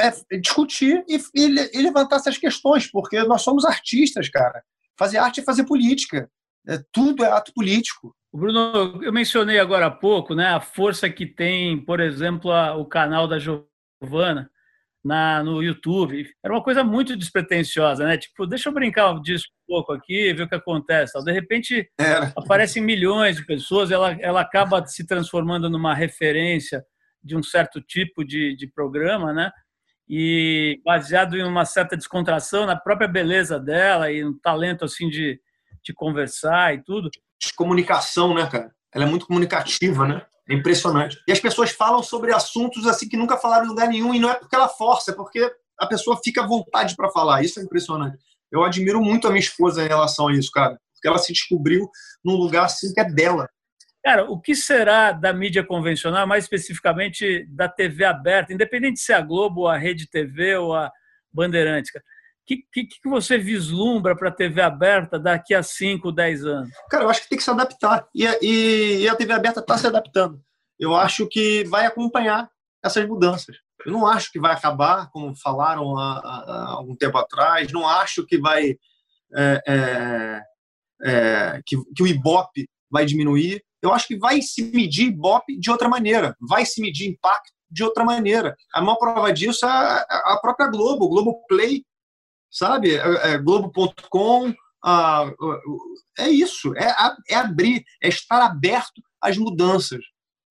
é, 0.00 0.38
discutir 0.38 1.04
e, 1.08 1.16
e, 1.34 1.78
e, 1.78 1.82
levantar 1.82 2.16
essas 2.16 2.38
questões, 2.38 2.90
porque 2.90 3.22
nós 3.24 3.42
somos 3.42 3.64
artistas, 3.64 4.28
cara. 4.28 4.62
Fazer 4.98 5.18
arte 5.18 5.40
é 5.40 5.44
fazer 5.44 5.64
política. 5.64 6.30
É, 6.68 6.80
tudo 6.92 7.24
é 7.24 7.30
ato 7.30 7.52
político. 7.54 8.14
Bruno, 8.32 9.02
eu 9.02 9.12
mencionei 9.12 9.58
agora 9.58 9.86
há 9.86 9.90
pouco 9.90 10.34
né, 10.34 10.48
a 10.48 10.60
força 10.60 11.08
que 11.08 11.26
tem, 11.26 11.78
por 11.84 12.00
exemplo, 12.00 12.50
a, 12.50 12.76
o 12.76 12.84
canal 12.84 13.28
da 13.28 13.38
Giovana 13.38 14.50
na, 15.04 15.42
no 15.42 15.62
YouTube. 15.62 16.28
Era 16.44 16.52
uma 16.52 16.62
coisa 16.62 16.82
muito 16.82 17.16
despretensiosa, 17.16 18.04
né? 18.04 18.18
Tipo, 18.18 18.46
deixa 18.46 18.68
eu 18.68 18.74
brincar 18.74 19.18
disso 19.20 19.46
um 19.48 19.74
pouco 19.74 19.92
aqui, 19.92 20.34
ver 20.34 20.42
o 20.42 20.48
que 20.48 20.54
acontece. 20.56 21.12
De 21.24 21.32
repente, 21.32 21.88
aparecem 22.36 22.82
milhões 22.82 23.36
de 23.36 23.46
pessoas, 23.46 23.90
ela, 23.90 24.12
ela 24.20 24.40
acaba 24.40 24.84
se 24.86 25.06
transformando 25.06 25.70
numa 25.70 25.94
referência 25.94 26.84
de 27.26 27.36
um 27.36 27.42
certo 27.42 27.80
tipo 27.80 28.24
de, 28.24 28.56
de 28.56 28.66
programa, 28.66 29.32
né? 29.32 29.50
E 30.08 30.80
baseado 30.84 31.36
em 31.36 31.42
uma 31.42 31.64
certa 31.64 31.96
descontração 31.96 32.64
na 32.64 32.76
própria 32.76 33.08
beleza 33.08 33.58
dela 33.58 34.10
e 34.10 34.24
um 34.24 34.38
talento 34.38 34.84
assim 34.84 35.08
de, 35.08 35.40
de 35.82 35.92
conversar 35.92 36.74
e 36.74 36.82
tudo. 36.82 37.10
De 37.10 37.52
comunicação, 37.54 38.32
né, 38.32 38.46
cara? 38.46 38.72
Ela 38.94 39.04
é 39.04 39.08
muito 39.08 39.26
comunicativa, 39.26 40.06
né? 40.06 40.24
É 40.48 40.54
impressionante. 40.54 41.18
E 41.26 41.32
as 41.32 41.40
pessoas 41.40 41.72
falam 41.72 42.02
sobre 42.02 42.32
assuntos 42.32 42.86
assim 42.86 43.08
que 43.08 43.16
nunca 43.16 43.36
falaram 43.36 43.66
em 43.66 43.68
lugar 43.68 43.88
nenhum, 43.88 44.14
e 44.14 44.20
não 44.20 44.30
é 44.30 44.34
porque 44.34 44.54
ela 44.54 44.68
força, 44.68 45.10
é 45.10 45.14
porque 45.14 45.52
a 45.78 45.86
pessoa 45.86 46.20
fica 46.22 46.42
à 46.42 46.46
vontade 46.46 46.94
para 46.94 47.10
falar. 47.10 47.42
Isso 47.42 47.58
é 47.58 47.62
impressionante. 47.62 48.16
Eu 48.50 48.62
admiro 48.62 49.02
muito 49.02 49.26
a 49.26 49.30
minha 49.30 49.40
esposa 49.40 49.84
em 49.84 49.88
relação 49.88 50.28
a 50.28 50.32
isso, 50.32 50.50
cara. 50.52 50.78
Porque 50.94 51.08
ela 51.08 51.18
se 51.18 51.32
descobriu 51.32 51.90
num 52.24 52.36
lugar 52.36 52.66
assim 52.66 52.92
que 52.92 53.00
é 53.00 53.04
dela. 53.04 53.48
Cara, 54.06 54.22
o 54.30 54.40
que 54.40 54.54
será 54.54 55.10
da 55.10 55.32
mídia 55.32 55.64
convencional, 55.64 56.28
mais 56.28 56.44
especificamente 56.44 57.44
da 57.46 57.68
TV 57.68 58.04
aberta, 58.04 58.52
independente 58.52 59.00
se 59.00 59.12
é 59.12 59.16
a 59.16 59.20
Globo, 59.20 59.66
a 59.66 59.76
Rede 59.76 60.08
TV 60.08 60.54
ou 60.54 60.76
a 60.76 60.92
Bandeirantes? 61.32 61.90
O 61.92 62.00
que, 62.46 62.58
que, 62.72 62.84
que, 62.84 63.08
você 63.08 63.36
vislumbra 63.36 64.14
para 64.14 64.28
a 64.28 64.32
TV 64.32 64.60
aberta 64.60 65.18
daqui 65.18 65.52
a 65.56 65.60
5, 65.60 66.12
10 66.12 66.44
anos? 66.44 66.70
Cara, 66.88 67.02
eu 67.02 67.10
acho 67.10 67.22
que 67.22 67.28
tem 67.30 67.36
que 67.36 67.42
se 67.42 67.50
adaptar. 67.50 68.06
E, 68.14 68.24
e, 68.42 68.98
e 69.00 69.08
a 69.08 69.16
TV 69.16 69.32
aberta 69.32 69.58
está 69.58 69.76
se 69.76 69.88
adaptando. 69.88 70.40
Eu 70.78 70.94
acho 70.94 71.26
que 71.26 71.64
vai 71.64 71.84
acompanhar 71.84 72.48
essas 72.84 73.04
mudanças. 73.08 73.56
Eu 73.84 73.90
não 73.90 74.06
acho 74.06 74.30
que 74.30 74.38
vai 74.38 74.52
acabar, 74.52 75.10
como 75.10 75.34
falaram 75.34 75.98
há, 75.98 76.20
há 76.20 76.68
algum 76.74 76.94
tempo 76.94 77.18
atrás. 77.18 77.72
Não 77.72 77.84
acho 77.84 78.24
que 78.24 78.38
vai 78.38 78.76
é, 79.34 79.62
é, 79.66 80.42
é, 81.02 81.62
que, 81.66 81.76
que 81.92 82.04
o 82.04 82.06
Ibope 82.06 82.70
vai 82.88 83.04
diminuir 83.04 83.65
eu 83.86 83.92
acho 83.92 84.06
que 84.08 84.18
vai 84.18 84.42
se 84.42 84.62
medir 84.62 85.06
Ibope 85.08 85.58
de 85.58 85.70
outra 85.70 85.88
maneira, 85.88 86.36
vai 86.40 86.66
se 86.66 86.80
medir 86.80 87.08
impacto 87.08 87.52
de 87.70 87.84
outra 87.84 88.04
maneira. 88.04 88.56
A 88.72 88.80
maior 88.80 88.96
prova 88.96 89.32
disso 89.32 89.64
é 89.64 89.68
a 89.68 90.38
própria 90.40 90.68
Globo, 90.68 91.08
Globo 91.08 91.44
Play, 91.48 91.84
sabe? 92.50 92.96
É, 92.96 93.32
é 93.32 93.38
Globo.com. 93.38 94.52
é 96.18 96.28
isso, 96.28 96.76
é, 96.76 96.94
é 97.28 97.34
abrir, 97.36 97.84
é 98.02 98.08
estar 98.08 98.44
aberto 98.44 99.00
às 99.20 99.36
mudanças, 99.36 100.00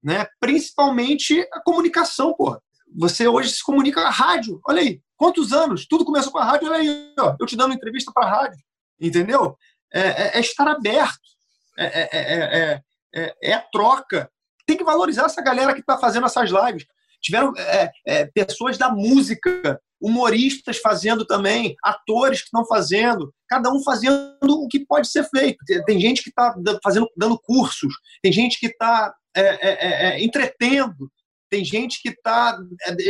né? 0.04 0.26
principalmente 0.40 1.40
a 1.54 1.62
comunicação. 1.62 2.34
Porra. 2.34 2.62
Você 2.98 3.28
hoje 3.28 3.50
se 3.50 3.64
comunica 3.64 4.02
a 4.02 4.10
rádio, 4.10 4.60
olha 4.66 4.82
aí, 4.82 5.02
quantos 5.18 5.52
anos? 5.52 5.86
Tudo 5.86 6.06
começou 6.06 6.32
com 6.32 6.38
a 6.38 6.46
rádio, 6.46 6.70
olha 6.70 6.78
aí, 6.78 7.14
ó, 7.20 7.36
eu 7.38 7.46
te 7.46 7.58
dando 7.58 7.74
entrevista 7.74 8.10
para 8.14 8.26
a 8.26 8.30
rádio, 8.30 8.60
entendeu? 9.00 9.58
É, 9.94 10.00
é, 10.00 10.38
é 10.38 10.40
estar 10.40 10.66
aberto, 10.68 11.20
é, 11.78 12.82
é, 13.16 13.36
é, 13.44 13.54
a 13.54 13.62
troca. 13.62 14.30
Tem 14.66 14.78
que 14.78 14.84
valorizar 14.84 15.26
essa 15.26 15.42
galera 15.42 15.74
que 15.74 15.80
está 15.80 15.98
fazendo 15.98 16.26
essas 16.26 16.50
lives. 16.50 16.86
Tiveram 17.22 17.54
é, 17.58 17.92
é, 18.06 18.26
pessoas 18.26 18.78
da 18.78 18.90
música, 18.90 19.80
humoristas 20.00 20.78
fazendo 20.78 21.26
também, 21.26 21.76
atores 21.84 22.40
que 22.40 22.46
estão 22.46 22.66
fazendo, 22.66 23.34
cada 23.48 23.72
um 23.72 23.82
fazendo 23.84 24.36
o 24.44 24.68
que 24.68 24.86
pode 24.86 25.08
ser 25.08 25.24
feito. 25.30 25.58
Tem 25.86 26.00
gente 26.00 26.22
que 26.22 26.30
está 26.30 26.54
fazendo, 26.84 27.10
dando 27.18 27.40
cursos, 27.40 27.94
tem 28.22 28.32
gente 28.32 28.60
que 28.60 28.68
está 28.68 29.14
é, 29.36 29.42
é, 29.42 30.08
é, 30.08 30.24
entretendo, 30.24 31.12
tem 31.50 31.64
gente 31.64 32.02
que 32.02 32.10
está 32.10 32.58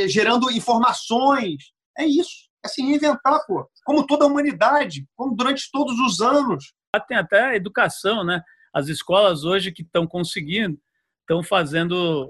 gerando 0.08 0.52
informações. 0.52 1.56
É 1.98 2.06
isso, 2.06 2.50
é 2.63 2.68
se 2.68 2.82
reinventar, 2.82 3.46
pô. 3.46 3.70
Como 3.86 4.06
toda 4.06 4.26
a 4.26 4.28
humanidade, 4.28 5.06
como 5.15 5.36
durante 5.36 5.70
todos 5.72 5.98
os 6.00 6.22
anos. 6.22 6.74
Tem 7.08 7.18
até 7.18 7.56
educação, 7.56 8.24
né? 8.24 8.41
As 8.75 8.89
escolas 8.89 9.45
hoje 9.45 9.71
que 9.71 9.83
estão 9.83 10.05
conseguindo 10.05 10.77
estão 11.21 11.41
fazendo 11.41 12.29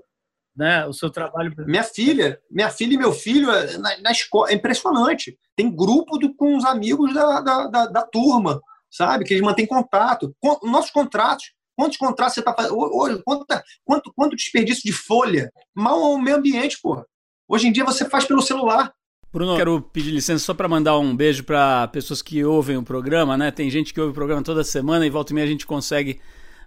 né, 0.55 0.85
o 0.85 0.93
seu 0.93 1.09
trabalho. 1.09 1.51
Minha 1.65 1.83
filha, 1.83 2.39
minha 2.51 2.69
filha 2.69 2.93
e 2.93 2.97
meu 2.97 3.11
filho 3.11 3.49
é, 3.49 3.77
na, 3.79 3.97
na 3.97 4.11
escola 4.11 4.51
é 4.51 4.53
impressionante. 4.53 5.37
Tem 5.55 5.75
grupo 5.75 6.19
do, 6.19 6.33
com 6.35 6.55
os 6.55 6.63
amigos 6.63 7.15
da, 7.15 7.41
da, 7.41 7.67
da, 7.67 7.85
da 7.87 8.01
turma, 8.03 8.61
sabe? 8.91 9.25
Que 9.25 9.33
eles 9.33 9.43
mantêm 9.43 9.65
contato. 9.65 10.35
Com, 10.39 10.59
nossos 10.69 10.91
contratos. 10.91 11.51
Quantos 11.75 11.97
contratos 11.97 12.35
você 12.35 12.39
está 12.41 12.53
fazendo? 12.53 12.77
Hoje, 12.77 13.21
quanto, 13.25 14.13
quanto 14.15 14.35
desperdício 14.35 14.83
de 14.83 14.93
folha? 14.93 15.51
Mal 15.73 16.01
ao 16.01 16.17
meio 16.19 16.37
ambiente, 16.37 16.79
porra. 16.79 17.05
Hoje 17.49 17.67
em 17.67 17.71
dia 17.71 17.83
você 17.83 18.07
faz 18.07 18.23
pelo 18.23 18.41
celular. 18.41 18.93
Bruno, 19.35 19.57
quero 19.57 19.81
pedir 19.81 20.11
licença 20.11 20.45
só 20.45 20.53
para 20.53 20.65
mandar 20.65 20.97
um 20.97 21.13
beijo 21.13 21.43
para 21.43 21.89
pessoas 21.89 22.21
que 22.21 22.41
ouvem 22.45 22.77
o 22.77 22.83
programa, 22.83 23.37
né? 23.37 23.51
Tem 23.51 23.69
gente 23.69 23.93
que 23.93 23.99
ouve 23.99 24.11
o 24.11 24.13
programa 24.13 24.41
toda 24.41 24.63
semana 24.63 25.05
e 25.05 25.09
volta 25.09 25.33
e 25.33 25.35
meia 25.35 25.43
a 25.43 25.49
gente 25.49 25.67
consegue 25.67 26.21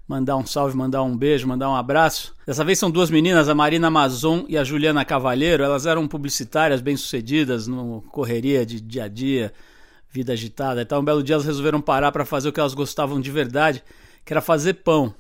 mandar 0.07 0.37
um 0.37 0.45
salve, 0.45 0.77
mandar 0.77 1.03
um 1.03 1.17
beijo, 1.17 1.49
mandar 1.49 1.71
um 1.71 1.75
abraço. 1.75 2.35
Dessa 2.47 2.63
vez 2.63 2.79
são 2.79 2.91
duas 2.91 3.09
meninas, 3.11 3.49
a 3.49 3.55
Marina 3.55 3.87
Amazon 3.87 4.41
e 4.51 4.59
a 4.59 4.65
Juliana 4.65 5.03
Cavalheiro. 5.03 5.65
Elas 5.65 5.87
eram 5.87 6.07
publicitárias 6.07 6.83
bem-sucedidas 6.83 7.67
no 7.67 8.03
correria 8.13 8.67
de 8.67 8.83
dia 8.83 9.05
a 9.05 9.09
dia, 9.09 9.51
vida 10.11 10.35
agitada. 10.35 10.83
Então, 10.83 11.01
um 11.01 11.05
belo 11.05 11.23
dia 11.23 11.37
elas 11.37 11.47
resolveram 11.47 11.81
parar 11.81 12.13
para 12.13 12.27
fazer 12.27 12.51
o 12.51 12.53
que 12.53 12.61
elas 12.61 12.75
gostavam 12.75 13.19
de 13.19 13.31
verdade, 13.31 13.83
que 14.27 14.31
era 14.31 14.43
fazer 14.43 14.75
pão. 14.75 15.15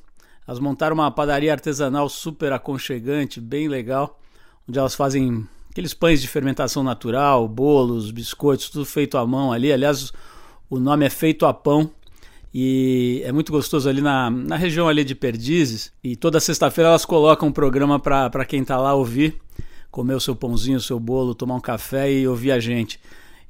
Elas 0.46 0.60
montaram 0.60 0.92
uma 0.92 1.10
padaria 1.10 1.50
artesanal 1.50 2.10
super 2.10 2.52
aconchegante, 2.52 3.40
bem 3.40 3.68
legal, 3.68 4.20
onde 4.68 4.78
elas 4.78 4.94
fazem 4.94 5.48
aqueles 5.78 5.94
pães 5.94 6.20
de 6.20 6.26
fermentação 6.26 6.82
natural, 6.82 7.46
bolos, 7.46 8.10
biscoitos, 8.10 8.68
tudo 8.68 8.84
feito 8.84 9.16
à 9.16 9.24
mão 9.24 9.52
ali. 9.52 9.72
Aliás, 9.72 10.12
o 10.68 10.80
nome 10.80 11.06
é 11.06 11.10
Feito 11.10 11.46
a 11.46 11.54
Pão 11.54 11.88
e 12.52 13.22
é 13.24 13.30
muito 13.30 13.52
gostoso 13.52 13.88
ali 13.88 14.00
na, 14.00 14.28
na 14.28 14.56
região 14.56 14.88
ali 14.88 15.04
de 15.04 15.14
Perdizes. 15.14 15.92
E 16.02 16.16
toda 16.16 16.40
sexta-feira 16.40 16.88
elas 16.88 17.04
colocam 17.04 17.48
um 17.48 17.52
programa 17.52 18.00
para 18.00 18.44
quem 18.44 18.62
está 18.62 18.76
lá 18.76 18.92
ouvir, 18.92 19.36
comer 19.88 20.14
o 20.14 20.20
seu 20.20 20.34
pãozinho, 20.34 20.78
o 20.78 20.82
seu 20.82 20.98
bolo, 20.98 21.32
tomar 21.32 21.54
um 21.54 21.60
café 21.60 22.12
e 22.12 22.26
ouvir 22.26 22.50
a 22.50 22.58
gente. 22.58 22.98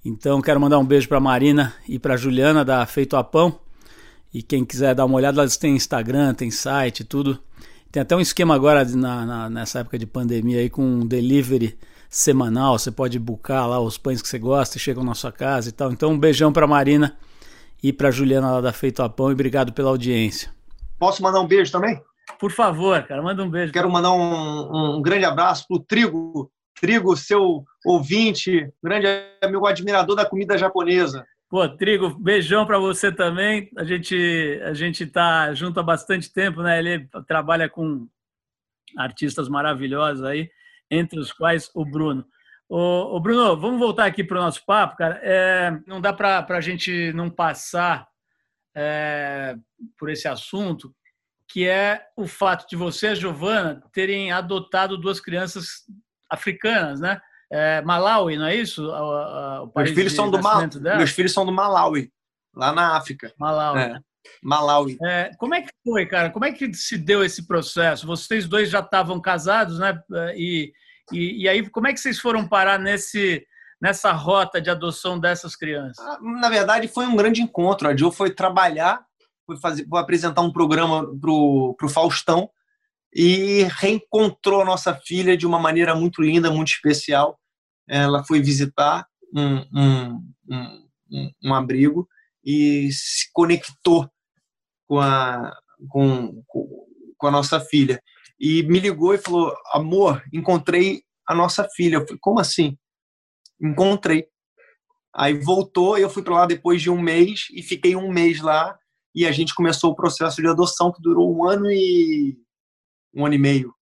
Então 0.04 0.42
quero 0.42 0.60
mandar 0.60 0.78
um 0.78 0.84
beijo 0.84 1.08
para 1.08 1.18
Marina 1.18 1.74
e 1.88 1.98
para 1.98 2.14
Juliana 2.14 2.62
da 2.62 2.84
Feito 2.84 3.16
a 3.16 3.24
Pão. 3.24 3.58
E 4.34 4.42
quem 4.42 4.66
quiser 4.66 4.94
dar 4.94 5.06
uma 5.06 5.16
olhada, 5.16 5.40
elas 5.40 5.56
têm 5.56 5.74
Instagram, 5.74 6.34
tem 6.34 6.50
site, 6.50 7.04
tudo. 7.04 7.38
Tem 7.90 8.02
até 8.02 8.14
um 8.14 8.20
esquema 8.20 8.54
agora 8.54 8.84
na, 8.84 9.24
na, 9.24 9.48
nessa 9.48 9.78
época 9.78 9.98
de 9.98 10.04
pandemia 10.04 10.58
aí 10.58 10.68
com 10.68 10.82
um 10.84 11.06
delivery 11.06 11.74
semanal, 12.08 12.78
você 12.78 12.90
pode 12.90 13.18
buscar 13.18 13.66
lá 13.66 13.80
os 13.80 13.98
pães 13.98 14.22
que 14.22 14.28
você 14.28 14.38
gosta 14.38 14.76
e 14.76 14.80
chegam 14.80 15.04
na 15.04 15.14
sua 15.14 15.30
casa 15.30 15.68
e 15.68 15.72
tal. 15.72 15.92
Então, 15.92 16.10
um 16.10 16.18
beijão 16.18 16.52
para 16.52 16.66
Marina 16.66 17.16
e 17.82 17.92
para 17.92 18.10
Juliana 18.10 18.52
lá 18.52 18.60
da 18.60 18.72
Feito 18.72 19.02
a 19.02 19.08
Pão 19.08 19.30
e 19.30 19.34
obrigado 19.34 19.72
pela 19.72 19.90
audiência. 19.90 20.50
Posso 20.98 21.22
mandar 21.22 21.40
um 21.40 21.46
beijo 21.46 21.70
também? 21.70 22.02
Por 22.38 22.50
favor, 22.50 23.02
cara, 23.04 23.22
manda 23.22 23.42
um 23.42 23.50
beijo. 23.50 23.72
Quero 23.72 23.90
mandar 23.90 24.12
um, 24.12 24.96
um 24.96 25.02
grande 25.02 25.24
abraço 25.24 25.66
pro 25.66 25.78
Trigo, 25.78 26.50
Trigo, 26.80 27.16
seu 27.16 27.64
ouvinte, 27.84 28.68
grande 28.82 29.06
amigo 29.42 29.66
admirador 29.66 30.16
da 30.16 30.26
comida 30.26 30.56
japonesa. 30.58 31.24
Pô, 31.48 31.66
Trigo, 31.68 32.10
beijão 32.10 32.66
para 32.66 32.78
você 32.78 33.10
também. 33.10 33.70
A 33.76 33.84
gente 33.84 34.60
a 34.62 34.74
gente 34.74 35.06
tá 35.06 35.52
junto 35.54 35.80
há 35.80 35.82
bastante 35.82 36.32
tempo, 36.32 36.62
né? 36.62 36.78
Ele 36.78 37.08
trabalha 37.26 37.68
com 37.68 38.06
artistas 38.96 39.48
maravilhosos 39.48 40.24
aí, 40.24 40.50
entre 40.90 41.18
os 41.18 41.32
quais 41.32 41.70
o 41.74 41.84
Bruno. 41.84 42.26
Ô, 42.68 43.16
ô 43.16 43.20
Bruno, 43.20 43.56
vamos 43.58 43.78
voltar 43.78 44.06
aqui 44.06 44.22
para 44.22 44.38
o 44.38 44.42
nosso 44.42 44.64
papo, 44.64 44.96
cara. 44.96 45.20
É, 45.22 45.78
não 45.86 46.00
dá 46.00 46.12
para 46.12 46.44
a 46.48 46.60
gente 46.60 47.12
não 47.14 47.30
passar 47.30 48.06
é, 48.74 49.56
por 49.98 50.10
esse 50.10 50.28
assunto, 50.28 50.94
que 51.48 51.66
é 51.66 52.06
o 52.16 52.26
fato 52.26 52.68
de 52.68 52.76
você 52.76 53.06
e 53.06 53.10
a 53.10 53.14
Giovana 53.14 53.82
terem 53.92 54.30
adotado 54.30 54.98
duas 54.98 55.20
crianças 55.20 55.84
africanas, 56.30 57.00
né? 57.00 57.20
é, 57.50 57.82
Malawi, 57.82 58.36
não 58.36 58.46
é 58.46 58.54
isso? 58.54 58.86
O, 58.86 59.64
o 59.64 59.72
meus, 59.74 59.90
filhos 59.90 60.12
são 60.12 60.30
do 60.30 60.40
Mal... 60.40 60.62
meus 60.96 61.10
filhos 61.10 61.32
são 61.32 61.46
do 61.46 61.52
Malawi, 61.52 62.12
lá 62.54 62.72
na 62.72 62.96
África. 62.96 63.32
Malawi. 63.38 63.80
É. 63.80 64.00
Malawi. 64.42 64.96
É, 65.04 65.30
como 65.38 65.54
é 65.54 65.62
que 65.62 65.70
foi, 65.84 66.06
cara? 66.06 66.30
Como 66.30 66.44
é 66.44 66.52
que 66.52 66.72
se 66.74 66.96
deu 66.96 67.24
esse 67.24 67.46
processo? 67.46 68.06
Vocês 68.06 68.46
dois 68.46 68.70
já 68.70 68.80
estavam 68.80 69.20
casados, 69.20 69.78
né? 69.78 70.00
E, 70.36 70.72
e, 71.12 71.42
e, 71.42 71.48
aí, 71.48 71.68
como 71.68 71.86
é 71.86 71.92
que 71.92 72.00
vocês 72.00 72.18
foram 72.18 72.46
parar 72.46 72.78
nesse, 72.78 73.44
nessa 73.80 74.12
rota 74.12 74.60
de 74.60 74.70
adoção 74.70 75.18
dessas 75.18 75.56
crianças? 75.56 76.04
Ah, 76.04 76.18
na 76.20 76.48
verdade, 76.48 76.88
foi 76.88 77.06
um 77.06 77.16
grande 77.16 77.42
encontro. 77.42 77.88
A 77.88 77.96
Jo 77.96 78.10
foi 78.10 78.30
trabalhar, 78.30 79.04
foi, 79.46 79.56
fazer, 79.58 79.86
foi 79.88 80.00
apresentar 80.00 80.42
um 80.42 80.52
programa 80.52 81.06
para 81.20 81.30
o 81.30 81.88
Faustão 81.88 82.50
e 83.14 83.66
reencontrou 83.80 84.62
a 84.62 84.64
nossa 84.64 84.94
filha 84.94 85.36
de 85.36 85.46
uma 85.46 85.58
maneira 85.58 85.94
muito 85.94 86.22
linda, 86.22 86.50
muito 86.50 86.68
especial. 86.68 87.38
Ela 87.88 88.22
foi 88.22 88.40
visitar 88.40 89.06
um, 89.34 89.64
um, 89.74 90.32
um, 90.50 91.30
um 91.44 91.54
abrigo 91.54 92.08
e 92.44 92.90
se 92.92 93.30
conectou 93.32 94.08
com 94.88 94.98
a, 94.98 95.54
com, 95.88 96.42
com 96.46 97.26
a 97.26 97.30
nossa 97.30 97.60
filha. 97.60 98.02
E 98.40 98.62
me 98.64 98.80
ligou 98.80 99.14
e 99.14 99.18
falou: 99.18 99.54
Amor, 99.72 100.22
encontrei 100.32 101.02
a 101.28 101.34
nossa 101.34 101.68
filha. 101.76 101.96
Eu 101.96 102.02
falei: 102.02 102.18
Como 102.20 102.40
assim? 102.40 102.76
Encontrei. 103.60 104.26
Aí 105.14 105.34
voltou, 105.34 105.98
eu 105.98 106.08
fui 106.08 106.22
para 106.22 106.34
lá 106.34 106.46
depois 106.46 106.80
de 106.80 106.90
um 106.90 107.00
mês 107.00 107.46
e 107.52 107.62
fiquei 107.62 107.94
um 107.96 108.10
mês 108.10 108.40
lá. 108.40 108.78
E 109.14 109.26
a 109.26 109.32
gente 109.32 109.54
começou 109.54 109.90
o 109.90 109.96
processo 109.96 110.40
de 110.40 110.48
adoção 110.48 110.92
que 110.92 111.02
durou 111.02 111.34
um 111.34 111.44
ano 111.44 111.70
e 111.70 112.36
um 113.14 113.26
ano 113.26 113.34
e 113.34 113.38
meio, 113.38 113.74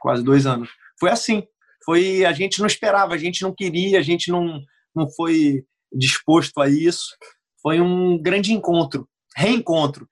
quase 0.00 0.22
dois 0.22 0.46
anos. 0.46 0.68
Foi 1.00 1.10
assim. 1.10 1.42
Foi 1.84 2.24
a 2.24 2.32
gente 2.32 2.60
não 2.60 2.66
esperava, 2.66 3.14
a 3.14 3.18
gente 3.18 3.42
não 3.42 3.54
queria, 3.54 3.98
a 3.98 4.02
gente 4.02 4.30
não 4.30 4.60
não 4.94 5.10
foi 5.10 5.64
disposto 5.92 6.60
a 6.60 6.68
isso. 6.68 7.16
Foi 7.62 7.80
um 7.80 8.20
grande 8.20 8.52
encontro, 8.52 9.08
reencontro. 9.34 10.06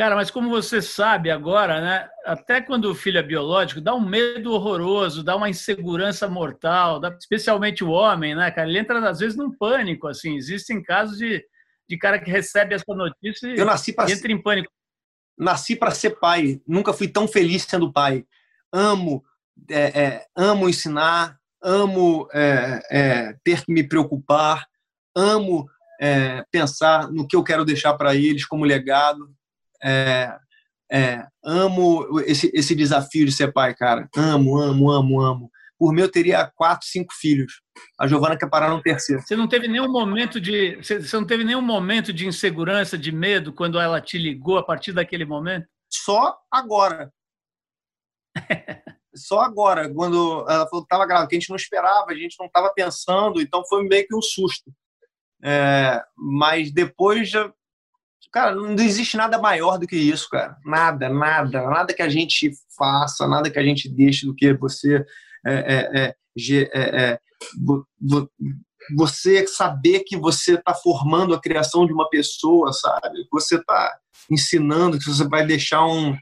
Cara, 0.00 0.16
mas 0.16 0.30
como 0.30 0.48
você 0.48 0.80
sabe 0.80 1.30
agora, 1.30 1.78
né? 1.78 2.08
Até 2.24 2.62
quando 2.62 2.86
o 2.86 2.94
filho 2.94 3.18
é 3.18 3.22
biológico, 3.22 3.82
dá 3.82 3.94
um 3.94 4.00
medo 4.00 4.50
horroroso, 4.50 5.22
dá 5.22 5.36
uma 5.36 5.50
insegurança 5.50 6.26
mortal, 6.26 6.98
dá, 6.98 7.14
especialmente 7.20 7.84
o 7.84 7.90
homem, 7.90 8.34
né, 8.34 8.50
cara? 8.50 8.66
Ele 8.66 8.78
entra 8.78 9.06
às 9.06 9.18
vezes 9.18 9.36
num 9.36 9.54
pânico, 9.54 10.08
assim. 10.08 10.36
Existem 10.36 10.82
casos 10.82 11.18
de, 11.18 11.44
de 11.86 11.98
cara 11.98 12.18
que 12.18 12.30
recebe 12.30 12.74
essa 12.74 12.94
notícia 12.94 13.46
e 13.46 13.56
pra... 13.92 14.10
entra 14.10 14.32
em 14.32 14.42
pânico 14.42 14.72
nasci 15.38 15.76
para 15.76 15.90
ser 15.90 16.18
pai, 16.18 16.62
nunca 16.66 16.94
fui 16.94 17.06
tão 17.06 17.28
feliz 17.28 17.64
sendo 17.64 17.92
pai. 17.92 18.24
Amo, 18.72 19.22
é, 19.68 20.00
é, 20.02 20.26
amo 20.34 20.66
ensinar, 20.66 21.38
amo 21.62 22.26
é, 22.32 22.80
é 22.90 23.36
ter 23.44 23.66
que 23.66 23.72
me 23.72 23.86
preocupar, 23.86 24.66
amo 25.14 25.66
é, 26.00 26.42
pensar 26.50 27.10
no 27.12 27.28
que 27.28 27.36
eu 27.36 27.44
quero 27.44 27.66
deixar 27.66 27.92
para 27.94 28.14
eles 28.14 28.46
como 28.46 28.64
legado. 28.64 29.30
É, 29.82 30.36
amo 31.44 32.20
esse, 32.20 32.50
esse 32.52 32.74
desafio 32.74 33.24
de 33.24 33.32
ser 33.32 33.52
pai, 33.52 33.74
cara. 33.74 34.08
Amo, 34.16 34.58
amo, 34.58 34.90
amo, 34.90 35.20
amo. 35.20 35.50
Por 35.78 35.94
mim, 35.94 36.02
eu 36.02 36.10
teria 36.10 36.50
quatro, 36.54 36.86
cinco 36.86 37.14
filhos. 37.14 37.62
A 37.98 38.06
Giovana 38.06 38.36
quer 38.36 38.50
parar 38.50 38.68
no 38.68 38.82
terceiro. 38.82 39.22
Você 39.22 39.34
não 39.34 39.48
teve 39.48 39.66
nenhum 39.66 39.90
momento 39.90 40.38
de 40.38 40.76
você 40.76 41.16
não 41.16 41.26
teve 41.26 41.42
nenhum 41.42 41.62
momento 41.62 42.12
de 42.12 42.26
insegurança, 42.26 42.98
de 42.98 43.10
medo 43.10 43.52
quando 43.52 43.80
ela 43.80 44.00
te 44.00 44.18
ligou 44.18 44.58
a 44.58 44.62
partir 44.62 44.92
daquele 44.92 45.24
momento? 45.24 45.66
Só 45.88 46.38
agora. 46.50 47.10
Só 49.14 49.40
agora, 49.40 49.92
quando 49.92 50.44
ela 50.48 50.68
falou 50.68 50.82
que 50.82 50.86
estava 50.86 51.06
grávida, 51.06 51.28
que 51.28 51.36
a 51.36 51.40
gente 51.40 51.48
não 51.48 51.56
esperava, 51.56 52.10
a 52.10 52.14
gente 52.14 52.36
não 52.38 52.46
estava 52.46 52.72
pensando, 52.72 53.40
então 53.40 53.64
foi 53.66 53.82
meio 53.84 54.06
que 54.06 54.14
um 54.14 54.22
susto. 54.22 54.70
É, 55.42 56.02
mas 56.14 56.70
depois 56.70 57.28
já. 57.28 57.50
Cara, 58.32 58.54
não 58.54 58.74
existe 58.74 59.16
nada 59.16 59.38
maior 59.38 59.76
do 59.76 59.86
que 59.86 59.96
isso, 59.96 60.28
cara. 60.28 60.56
Nada, 60.64 61.08
nada. 61.08 61.68
Nada 61.68 61.92
que 61.92 62.02
a 62.02 62.08
gente 62.08 62.52
faça, 62.76 63.26
nada 63.26 63.50
que 63.50 63.58
a 63.58 63.62
gente 63.62 63.88
deixe 63.88 64.24
do 64.24 64.34
que 64.34 64.54
você 64.54 65.04
é 65.44 65.52
é, 65.52 65.90
é, 66.02 66.14
é, 66.74 67.12
é, 67.12 67.18
você 68.96 69.46
saber 69.46 70.00
que 70.00 70.16
você 70.16 70.54
está 70.54 70.74
formando 70.74 71.34
a 71.34 71.40
criação 71.40 71.86
de 71.86 71.92
uma 71.92 72.08
pessoa, 72.08 72.72
sabe? 72.72 73.26
Você 73.32 73.56
está 73.56 73.98
ensinando, 74.30 74.98
que 74.98 75.04
você 75.04 75.26
vai 75.28 75.46
deixar 75.46 75.84
um. 75.86 76.16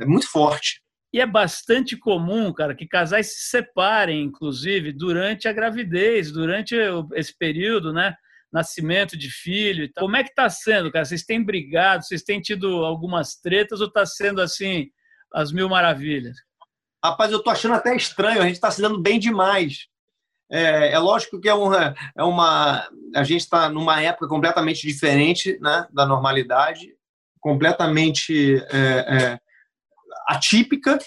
É 0.00 0.04
muito 0.04 0.28
forte. 0.28 0.80
E 1.12 1.20
é 1.20 1.26
bastante 1.26 1.94
comum, 1.94 2.52
cara, 2.52 2.74
que 2.74 2.86
casais 2.86 3.34
se 3.34 3.50
separem, 3.50 4.22
inclusive, 4.22 4.92
durante 4.92 5.46
a 5.46 5.52
gravidez, 5.52 6.32
durante 6.32 6.74
esse 7.14 7.36
período, 7.36 7.92
né? 7.92 8.16
Nascimento 8.52 9.16
de 9.16 9.30
filho 9.30 9.84
e 9.84 9.88
tal. 9.88 10.04
Como 10.04 10.16
é 10.16 10.22
que 10.22 10.30
está 10.30 10.48
sendo, 10.50 10.92
cara? 10.92 11.04
Vocês 11.04 11.22
têm 11.22 11.42
brigado? 11.42 12.04
Vocês 12.04 12.22
têm 12.22 12.40
tido 12.40 12.84
algumas 12.84 13.34
tretas 13.34 13.80
ou 13.80 13.86
está 13.86 14.04
sendo 14.04 14.40
assim, 14.40 14.90
as 15.32 15.52
mil 15.52 15.68
maravilhas? 15.68 16.36
Rapaz, 17.04 17.32
eu 17.32 17.42
tô 17.42 17.50
achando 17.50 17.74
até 17.74 17.96
estranho, 17.96 18.40
a 18.40 18.44
gente 18.44 18.54
está 18.54 18.70
se 18.70 18.80
dando 18.80 19.00
bem 19.00 19.18
demais. 19.18 19.88
É, 20.50 20.92
é, 20.92 20.98
lógico 20.98 21.40
que 21.40 21.48
é 21.48 21.54
uma, 21.54 21.94
é 22.14 22.22
uma 22.22 22.86
a 23.16 23.24
gente 23.24 23.40
está 23.40 23.70
numa 23.70 24.02
época 24.02 24.28
completamente 24.28 24.86
diferente 24.86 25.58
né, 25.62 25.88
da 25.90 26.04
normalidade, 26.04 26.94
completamente 27.40 28.62
é, 28.70 28.78
é, 28.78 29.40
atípica, 30.28 30.98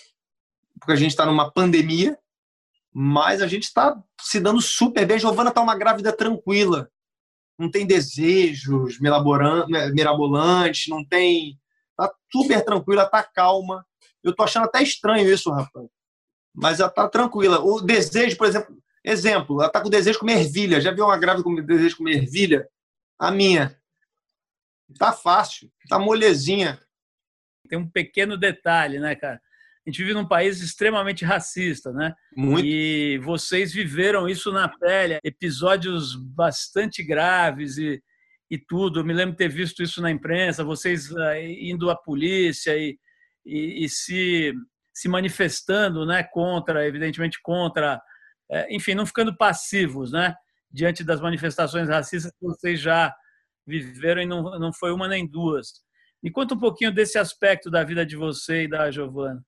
porque 0.79 0.93
a 0.93 0.95
gente 0.95 1.11
está 1.11 1.27
numa 1.27 1.51
pandemia, 1.51 2.17
mas 2.91 3.41
a 3.41 3.47
gente 3.47 3.63
está 3.63 3.95
se 4.19 4.39
dando 4.39 4.59
super 4.59 5.05
bem. 5.05 5.19
Giovana 5.19 5.49
está 5.49 5.61
uma 5.61 5.77
grávida 5.77 6.11
tranquila, 6.11 6.89
não 7.57 7.71
tem 7.71 7.85
desejos 7.85 8.99
mirabolantes, 8.99 10.87
não 10.87 11.03
tem. 11.03 11.59
Está 11.91 12.13
super 12.31 12.63
tranquila, 12.63 13.03
está 13.03 13.23
calma. 13.23 13.85
Eu 14.23 14.35
tô 14.35 14.43
achando 14.43 14.65
até 14.65 14.83
estranho 14.83 15.31
isso, 15.31 15.49
rapaz. 15.49 15.87
Mas 16.53 16.79
ela 16.79 16.89
tá 16.89 17.07
tranquila. 17.07 17.59
O 17.59 17.81
desejo, 17.81 18.37
por 18.37 18.47
exemplo, 18.47 18.77
exemplo, 19.03 19.61
ela 19.61 19.69
tá 19.69 19.81
com 19.81 19.89
desejo 19.89 20.13
de 20.13 20.19
comer 20.19 20.39
ervilha. 20.39 20.81
Já 20.81 20.91
viu 20.91 21.05
uma 21.05 21.17
grávida 21.17 21.43
com 21.43 21.55
desejo 21.55 21.89
de 21.89 21.95
comer 21.95 22.23
ervilha? 22.23 22.67
A 23.17 23.31
minha. 23.31 23.79
Tá 24.97 25.13
fácil, 25.13 25.71
tá 25.89 25.97
molezinha. 25.97 26.79
Tem 27.67 27.79
um 27.79 27.89
pequeno 27.89 28.37
detalhe, 28.37 28.99
né, 28.99 29.15
cara? 29.15 29.41
A 29.85 29.89
gente 29.89 30.01
vive 30.01 30.13
num 30.13 30.27
país 30.27 30.61
extremamente 30.61 31.23
racista, 31.23 31.91
né? 31.91 32.13
Muito. 32.35 32.65
E 32.65 33.19
vocês 33.19 33.71
viveram 33.71 34.27
isso 34.27 34.51
na 34.51 34.67
pele, 34.67 35.19
episódios 35.23 36.15
bastante 36.15 37.03
graves 37.03 37.77
e, 37.77 38.01
e 38.49 38.57
tudo. 38.57 38.99
Eu 38.99 39.05
me 39.05 39.13
lembro 39.13 39.31
de 39.31 39.37
ter 39.37 39.49
visto 39.49 39.83
isso 39.83 40.01
na 40.01 40.09
imprensa, 40.09 40.63
vocês 40.63 41.11
uh, 41.11 41.35
indo 41.59 41.89
à 41.89 41.95
polícia 41.95 42.75
e 42.75 42.97
e, 43.45 43.85
e 43.85 43.89
se, 43.89 44.53
se 44.93 45.07
manifestando 45.07 46.05
né, 46.05 46.23
contra, 46.23 46.85
evidentemente, 46.85 47.39
contra, 47.41 48.01
é, 48.49 48.75
enfim, 48.75 48.95
não 48.95 49.05
ficando 49.05 49.37
passivos 49.37 50.11
né, 50.11 50.33
diante 50.71 51.03
das 51.03 51.21
manifestações 51.21 51.87
racistas 51.87 52.31
que 52.31 52.45
vocês 52.45 52.79
já 52.79 53.13
viveram 53.67 54.21
e 54.21 54.25
não, 54.25 54.57
não 54.59 54.73
foi 54.73 54.91
uma 54.91 55.07
nem 55.07 55.27
duas. 55.27 55.83
Me 56.21 56.31
conta 56.31 56.55
um 56.55 56.59
pouquinho 56.59 56.91
desse 56.91 57.17
aspecto 57.19 57.69
da 57.69 57.83
vida 57.83 58.05
de 58.05 58.15
você 58.15 58.63
e 58.63 58.67
da 58.67 58.89
Giovana. 58.89 59.43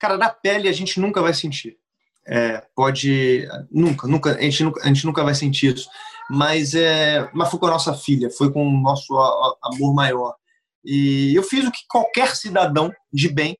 Cara, 0.00 0.16
na 0.16 0.30
pele 0.30 0.66
a 0.66 0.72
gente 0.72 0.98
nunca 0.98 1.20
vai 1.20 1.34
sentir. 1.34 1.78
É, 2.26 2.66
pode. 2.74 3.46
Nunca, 3.70 4.06
nunca 4.08 4.34
a, 4.34 4.40
gente 4.40 4.64
nunca, 4.64 4.82
a 4.82 4.86
gente 4.88 5.04
nunca 5.04 5.22
vai 5.22 5.34
sentir 5.34 5.76
isso. 5.76 5.88
Mas, 6.28 6.74
é, 6.74 7.28
mas 7.34 7.50
foi 7.50 7.60
com 7.60 7.66
a 7.66 7.70
nossa 7.70 7.92
filha, 7.92 8.30
foi 8.30 8.50
com 8.50 8.66
o 8.66 8.80
nosso 8.80 9.14
amor 9.62 9.94
maior. 9.94 10.34
E 10.82 11.34
eu 11.34 11.42
fiz 11.42 11.66
o 11.66 11.70
que 11.70 11.80
qualquer 11.88 12.34
cidadão 12.34 12.90
de 13.12 13.28
bem 13.28 13.58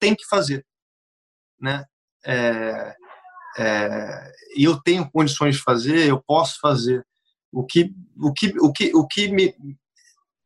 tem 0.00 0.14
que 0.14 0.26
fazer, 0.26 0.64
né? 1.60 1.84
É, 2.24 2.96
é, 3.58 4.32
eu 4.56 4.80
tenho 4.80 5.10
condições 5.10 5.56
de 5.56 5.62
fazer, 5.62 6.08
eu 6.08 6.22
posso 6.22 6.58
fazer. 6.60 7.04
O 7.52 7.64
que, 7.66 7.92
o 8.16 8.32
que, 8.32 8.54
o 8.58 8.72
que, 8.72 8.96
o 8.96 9.06
que 9.06 9.28
me, 9.28 9.54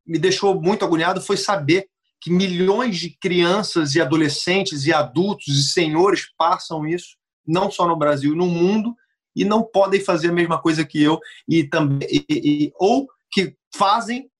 me 0.04 0.18
deixou 0.18 0.60
muito 0.60 0.84
agoniado 0.84 1.20
foi 1.20 1.36
saber 1.36 1.88
que 2.20 2.30
milhões 2.30 2.98
de 2.98 3.10
crianças 3.18 3.94
e 3.94 4.00
adolescentes 4.00 4.86
e 4.86 4.92
adultos 4.92 5.48
e 5.48 5.62
senhores 5.62 6.26
passam 6.36 6.86
isso, 6.86 7.16
não 7.46 7.70
só 7.70 7.86
no 7.86 7.96
Brasil, 7.96 8.34
no 8.34 8.46
mundo, 8.46 8.94
e 9.34 9.44
não 9.44 9.62
podem 9.62 10.00
fazer 10.00 10.30
a 10.30 10.32
mesma 10.32 10.60
coisa 10.60 10.84
que 10.84 11.02
eu 11.02 11.20
e 11.48 11.68
também 11.68 12.08
e, 12.10 12.24
e, 12.28 12.72
ou 12.76 13.06
que 13.30 13.54
fazem, 13.74 14.30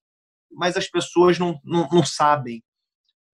mas 0.50 0.76
as 0.76 0.88
pessoas 0.88 1.38
não, 1.38 1.60
não, 1.62 1.86
não 1.92 2.04
sabem 2.04 2.62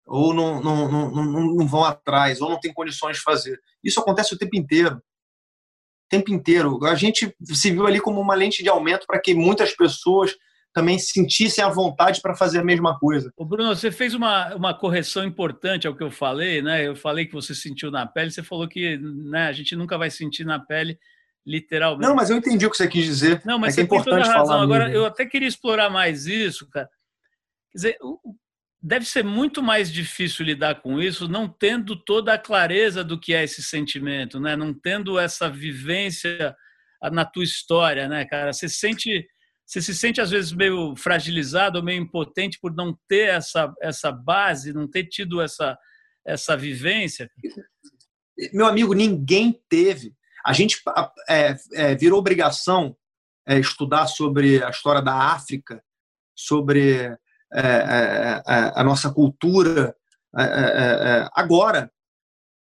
ou 0.07 0.35
não, 0.35 0.61
não, 0.61 0.91
não, 0.91 1.55
não, 1.55 1.67
vão 1.67 1.85
atrás 1.85 2.41
ou 2.41 2.51
não 2.51 2.59
têm 2.59 2.73
condições 2.73 3.17
de 3.17 3.23
fazer. 3.23 3.61
Isso 3.83 4.01
acontece 4.01 4.35
o 4.35 4.39
tempo 4.39 4.57
inteiro. 4.57 4.97
O 4.97 6.09
tempo 6.11 6.33
inteiro. 6.33 6.85
A 6.85 6.95
gente 6.95 7.35
se 7.45 7.71
viu 7.71 7.87
ali 7.87 8.01
como 8.01 8.21
uma 8.21 8.35
lente 8.35 8.63
de 8.63 8.69
aumento 8.69 9.07
para 9.07 9.21
que 9.21 9.33
muitas 9.33 9.75
pessoas 9.75 10.37
também 10.73 10.99
sentissem 10.99 11.63
a 11.63 11.69
vontade 11.69 12.21
para 12.21 12.35
fazer 12.35 12.61
a 12.61 12.65
mesma 12.65 12.99
coisa. 12.99 13.33
O 13.37 13.45
Bruno, 13.45 13.75
você 13.75 13.91
fez 13.91 14.15
uma, 14.15 14.55
uma 14.55 14.75
correção 14.75 15.25
importante 15.25 15.87
ao 15.87 15.95
que 15.95 16.03
eu 16.03 16.11
falei, 16.11 16.63
né? 16.63 16.87
Eu 16.87 16.97
falei 16.97 17.27
que 17.27 17.33
você 17.33 17.55
sentiu 17.55 17.91
na 17.91 18.07
pele, 18.07 18.31
você 18.31 18.43
falou 18.43 18.67
que 18.67 18.97
né, 18.97 19.49
a 19.49 19.53
gente 19.53 19.77
nunca 19.77 19.99
vai 19.99 20.11
sentir 20.11 20.45
na 20.45 20.59
pele 20.59 20.99
literalmente. 21.47 22.09
Não, 22.09 22.15
mas 22.15 22.31
eu 22.31 22.37
entendi 22.37 22.65
o 22.67 22.71
que 22.71 22.77
você 22.77 22.89
quis 22.89 23.05
dizer. 23.05 23.43
Não, 23.45 23.59
mas 23.59 23.77
é, 23.77 23.83
é 23.83 23.85
importante 23.85 24.25
toda 24.25 24.39
razão. 24.39 24.61
Agora, 24.61 24.85
mesmo. 24.85 24.99
eu 24.99 25.07
até 25.07 25.27
queria 25.27 25.49
explorar 25.49 25.91
mais 25.91 26.27
isso, 26.27 26.69
cara. 26.71 26.89
Quer 27.71 27.79
dizer, 27.79 27.99
deve 28.81 29.05
ser 29.05 29.25
muito 29.25 29.63
mais 29.63 29.93
difícil 29.93 30.45
lidar 30.45 30.77
com 30.77 31.01
isso, 31.01 31.29
não 31.29 31.49
tendo 31.49 31.97
toda 31.97 32.33
a 32.33 32.39
clareza 32.39 33.05
do 33.05 33.19
que 33.19 33.35
é 33.35 33.45
esse 33.45 33.63
sentimento, 33.63 34.41
né? 34.41 34.57
Não 34.57 34.73
tendo 34.73 35.19
essa 35.19 35.51
vivência 35.51 36.57
na 37.11 37.25
tua 37.25 37.45
história, 37.45 38.09
né, 38.09 38.25
cara? 38.25 38.53
Você 38.53 38.69
sente 38.69 39.27
você 39.67 39.81
se 39.81 39.95
sente 39.95 40.21
às 40.21 40.31
vezes 40.31 40.53
meio 40.53 40.95
fragilizado 40.97 41.79
ou 41.79 41.85
meio 41.85 42.03
impotente 42.03 42.59
por 42.61 42.75
não 42.75 42.99
ter 43.09 43.29
essa, 43.29 43.73
essa 43.81 44.13
base, 44.13 44.73
não 44.73 44.89
ter 44.89 45.05
tido 45.05 45.41
essa, 45.41 45.79
essa 46.27 46.57
vivência? 46.57 47.31
Meu 48.53 48.67
amigo, 48.67 48.93
ninguém 48.93 49.61
teve. 49.69 50.15
A 50.45 50.53
gente 50.53 50.83
é, 51.29 51.57
é, 51.75 51.95
virou 51.95 52.19
obrigação 52.19 52.97
é, 53.47 53.59
estudar 53.59 54.07
sobre 54.07 54.63
a 54.63 54.71
história 54.71 55.01
da 55.01 55.15
África, 55.15 55.83
sobre 56.35 57.05
é, 57.05 57.17
é, 57.55 58.43
é, 58.47 58.73
a 58.75 58.85
nossa 58.85 59.13
cultura. 59.13 59.95
agora, 61.35 61.93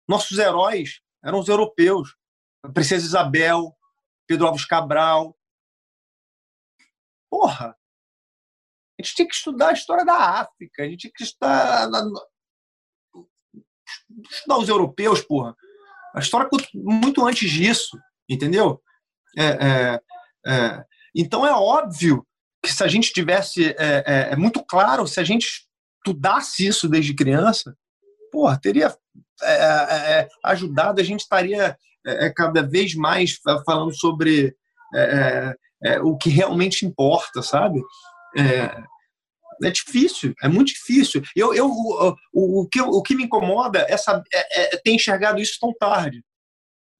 nossos 0.07 0.37
heróis 0.37 1.01
eram 1.23 1.39
os 1.39 1.47
europeus. 1.47 2.15
A 2.63 2.69
Princesa 2.69 3.05
Isabel, 3.05 3.75
Pedro 4.27 4.47
Alves 4.47 4.65
Cabral, 4.65 5.35
Porra! 7.29 7.75
A 8.97 9.03
gente 9.03 9.15
tinha 9.15 9.27
que 9.27 9.35
estudar 9.35 9.69
a 9.69 9.73
história 9.73 10.05
da 10.05 10.15
África, 10.15 10.83
a 10.83 10.85
gente 10.87 11.01
tinha 11.01 11.13
que 11.13 11.23
estudar, 11.23 11.89
estudar 14.29 14.57
os 14.57 14.69
europeus, 14.69 15.21
porra. 15.21 15.55
A 16.15 16.19
história 16.19 16.49
muito 16.73 17.25
antes 17.25 17.49
disso, 17.51 17.97
entendeu? 18.29 18.81
É, 19.37 19.45
é, 19.45 20.01
é. 20.47 20.85
Então 21.13 21.45
é 21.45 21.51
óbvio 21.51 22.25
que 22.63 22.71
se 22.71 22.83
a 22.83 22.87
gente 22.87 23.11
tivesse 23.11 23.75
é, 23.77 24.03
é, 24.05 24.29
é, 24.31 24.35
muito 24.35 24.63
claro, 24.63 25.05
se 25.07 25.19
a 25.19 25.23
gente 25.23 25.67
estudasse 25.97 26.65
isso 26.65 26.87
desde 26.87 27.13
criança, 27.13 27.75
porra, 28.31 28.59
teria 28.59 28.95
é, 29.43 30.27
ajudado, 30.43 31.01
a 31.01 31.03
gente 31.03 31.21
estaria 31.21 31.77
cada 32.35 32.61
vez 32.61 32.93
mais 32.93 33.39
falando 33.65 33.91
sobre 33.91 34.55
é, 35.85 35.99
o 35.99 36.17
que 36.17 36.29
realmente 36.29 36.85
importa, 36.85 37.41
sabe? 37.41 37.81
É, 38.35 38.83
é 39.63 39.71
difícil, 39.71 40.33
é 40.41 40.47
muito 40.47 40.73
difícil. 40.73 41.21
Eu, 41.35 41.53
eu, 41.53 41.69
o, 41.69 42.61
o, 42.61 42.67
que, 42.67 42.81
o 42.81 43.01
que 43.01 43.15
me 43.15 43.23
incomoda 43.23 43.85
é, 43.87 43.95
é, 44.33 44.75
é 44.75 44.77
ter 44.77 44.91
enxergado 44.91 45.39
isso 45.39 45.57
tão 45.61 45.73
tarde, 45.79 46.23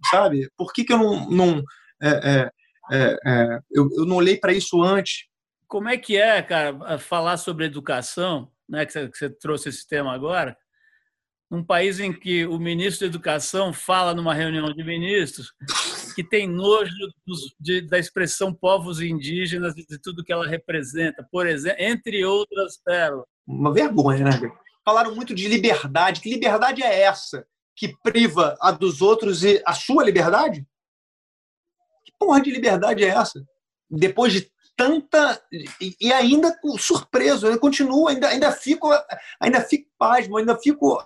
sabe? 0.10 0.50
Por 0.56 0.72
que, 0.72 0.84
que 0.84 0.94
eu 0.94 0.98
não, 0.98 1.30
não 1.30 1.64
é, 2.02 2.10
é, 2.10 2.52
é, 2.92 3.18
é 3.26 3.60
eu, 3.72 3.90
eu 3.98 4.06
não 4.06 4.18
olhei 4.18 4.38
para 4.38 4.54
isso 4.54 4.82
antes? 4.82 5.26
Como 5.68 5.90
é 5.90 5.98
que 5.98 6.16
é, 6.16 6.42
cara, 6.42 7.00
falar 7.00 7.38
sobre 7.38 7.66
educação, 7.66 8.52
né? 8.70 8.86
Que 8.86 8.94
você, 8.94 9.10
que 9.10 9.18
você 9.18 9.30
trouxe 9.30 9.70
esse 9.70 9.88
tema 9.88 10.14
agora, 10.14 10.56
num 11.50 11.64
país 11.64 12.00
em 12.00 12.14
que 12.14 12.46
o 12.46 12.60
ministro 12.60 13.02
da 13.02 13.12
Educação 13.12 13.74
fala 13.74 14.14
numa 14.14 14.34
reunião 14.34 14.74
de 14.74 14.84
ministros 14.84 15.54
que 16.16 16.24
tem 16.24 16.48
nojo 16.48 16.94
dos, 17.28 17.54
de, 17.60 17.82
da 17.82 18.00
expressão 18.00 18.54
povos 18.54 19.02
indígenas 19.02 19.76
e 19.78 19.86
de 19.86 20.00
tudo 20.00 20.24
que 20.24 20.32
ela 20.32 20.48
representa, 20.48 21.28
por 21.30 21.46
exemplo, 21.46 21.84
entre 21.84 22.24
outras 22.24 22.78
pérolas. 22.78 23.26
Uma 23.46 23.74
vergonha, 23.74 24.24
né? 24.24 24.32
Falaram 24.84 25.14
muito 25.14 25.36
de 25.36 25.48
liberdade. 25.48 26.22
Que 26.22 26.30
liberdade 26.30 26.82
é 26.82 27.02
essa 27.02 27.46
que 27.76 27.96
priva 28.02 28.58
a 28.62 28.72
dos 28.72 29.02
outros 29.02 29.44
e 29.44 29.62
a 29.66 29.74
sua 29.74 30.04
liberdade? 30.04 30.66
Que 32.06 32.14
porra 32.18 32.42
de 32.42 32.50
liberdade 32.50 33.04
é 33.04 33.10
essa? 33.10 33.46
Depois 33.90 34.32
de 34.32 34.50
tanta 34.78 35.42
e, 36.00 36.12
ainda 36.14 36.58
surpreso, 36.78 37.48
eu 37.48 37.60
continuo, 37.60 38.08
ainda, 38.08 38.28
ainda 38.30 38.52
fico, 38.52 38.90
ainda 39.40 39.62
fico 39.62 39.90
pasmo, 39.98 40.38
ainda 40.38 40.58
fico 40.58 41.02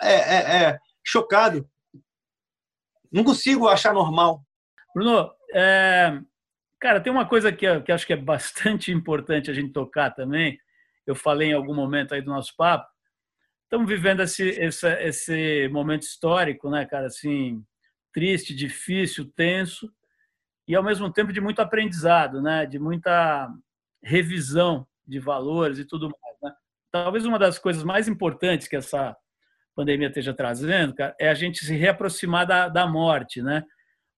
é, 0.00 0.14
é, 0.14 0.62
é, 0.62 0.78
chocado. 1.04 1.68
Não 3.12 3.24
consigo 3.24 3.68
achar 3.68 3.94
normal. 3.94 4.44
Bruno, 4.94 5.32
é, 5.52 6.20
cara, 6.78 7.00
tem 7.00 7.12
uma 7.12 7.26
coisa 7.26 7.50
que, 7.50 7.80
que 7.80 7.90
acho 7.90 8.06
que 8.06 8.12
é 8.12 8.16
bastante 8.16 8.92
importante 8.92 9.50
a 9.50 9.54
gente 9.54 9.72
tocar 9.72 10.10
também. 10.10 10.58
Eu 11.06 11.14
falei 11.14 11.50
em 11.50 11.54
algum 11.54 11.74
momento 11.74 12.14
aí 12.14 12.22
do 12.22 12.30
nosso 12.30 12.54
papo. 12.56 12.88
Estamos 13.64 13.88
vivendo 13.88 14.22
esse, 14.22 14.48
esse, 14.50 14.88
esse 15.02 15.68
momento 15.68 16.02
histórico, 16.02 16.70
né, 16.70 16.86
cara? 16.86 17.06
Assim, 17.06 17.64
triste, 18.12 18.54
difícil, 18.54 19.30
tenso 19.34 19.92
e 20.68 20.74
ao 20.74 20.82
mesmo 20.82 21.12
tempo 21.12 21.32
de 21.32 21.40
muito 21.40 21.60
aprendizado, 21.60 22.40
né? 22.40 22.64
De 22.64 22.78
muita 22.78 23.52
revisão 24.02 24.86
de 25.06 25.18
valores 25.18 25.78
e 25.78 25.84
tudo 25.84 26.08
mais. 26.08 26.36
Né? 26.42 26.52
Talvez 26.92 27.26
uma 27.26 27.38
das 27.38 27.58
coisas 27.58 27.82
mais 27.82 28.06
importantes 28.06 28.68
que 28.68 28.76
essa 28.76 29.16
pandemia 29.74 30.06
esteja 30.06 30.32
trazendo, 30.32 30.94
cara, 30.94 31.16
é 31.18 31.28
a 31.28 31.34
gente 31.34 31.64
se 31.64 31.74
reaproximar 31.74 32.46
da, 32.46 32.68
da 32.68 32.86
morte, 32.86 33.42
né? 33.42 33.64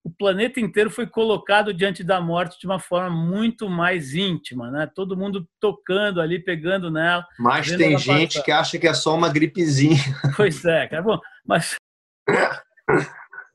O 0.07 0.11
planeta 0.11 0.61
inteiro 0.61 0.89
foi 0.89 1.05
colocado 1.05 1.75
diante 1.75 2.05
da 2.05 2.21
morte 2.21 2.61
de 2.61 2.67
uma 2.67 2.79
forma 2.79 3.11
muito 3.11 3.69
mais 3.69 4.15
íntima, 4.15 4.71
né? 4.71 4.89
Todo 4.95 5.17
mundo 5.17 5.49
tocando 5.59 6.21
ali, 6.21 6.39
pegando 6.39 6.93
nela. 6.93 7.27
Mas 7.37 7.67
tem 7.77 7.99
gente 7.99 8.35
passar. 8.35 8.45
que 8.45 8.53
acha 8.53 8.79
que 8.79 8.87
é 8.87 8.95
só 8.95 9.17
uma 9.17 9.29
gripezinha. 9.29 9.99
Pois 10.37 10.65
é, 10.65 10.87
cara. 10.87 11.03
Bom, 11.03 11.19
mas 11.45 11.75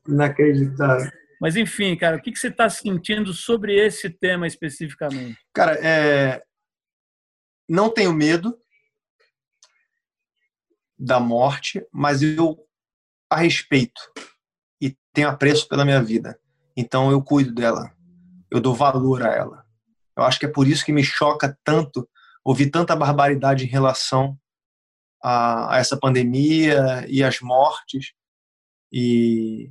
inacreditável. 0.06 1.10
Mas 1.40 1.56
enfim, 1.56 1.96
cara, 1.96 2.18
o 2.18 2.20
que 2.20 2.36
você 2.36 2.48
está 2.48 2.68
sentindo 2.68 3.32
sobre 3.32 3.74
esse 3.74 4.10
tema 4.10 4.46
especificamente? 4.46 5.38
Cara, 5.54 5.78
é... 5.82 6.42
não 7.66 7.88
tenho 7.88 8.12
medo 8.12 8.58
da 10.98 11.18
morte, 11.18 11.82
mas 11.90 12.22
eu 12.22 12.58
a 13.30 13.36
respeito 13.36 14.02
e 14.78 14.94
tenho 15.14 15.30
apreço 15.30 15.66
pela 15.66 15.86
minha 15.86 16.02
vida. 16.02 16.38
Então 16.76 17.10
eu 17.10 17.22
cuido 17.22 17.54
dela, 17.54 17.92
eu 18.50 18.60
dou 18.60 18.74
valor 18.74 19.22
a 19.22 19.34
ela. 19.34 19.64
Eu 20.16 20.24
acho 20.24 20.38
que 20.38 20.46
é 20.46 20.52
por 20.52 20.66
isso 20.66 20.84
que 20.84 20.92
me 20.92 21.02
choca 21.02 21.58
tanto 21.64 22.08
ouvir 22.44 22.70
tanta 22.70 22.96
barbaridade 22.96 23.64
em 23.64 23.68
relação 23.68 24.36
a, 25.22 25.76
a 25.76 25.78
essa 25.78 25.96
pandemia 25.96 27.06
e 27.08 27.22
as 27.22 27.40
mortes 27.40 28.12
e, 28.92 29.70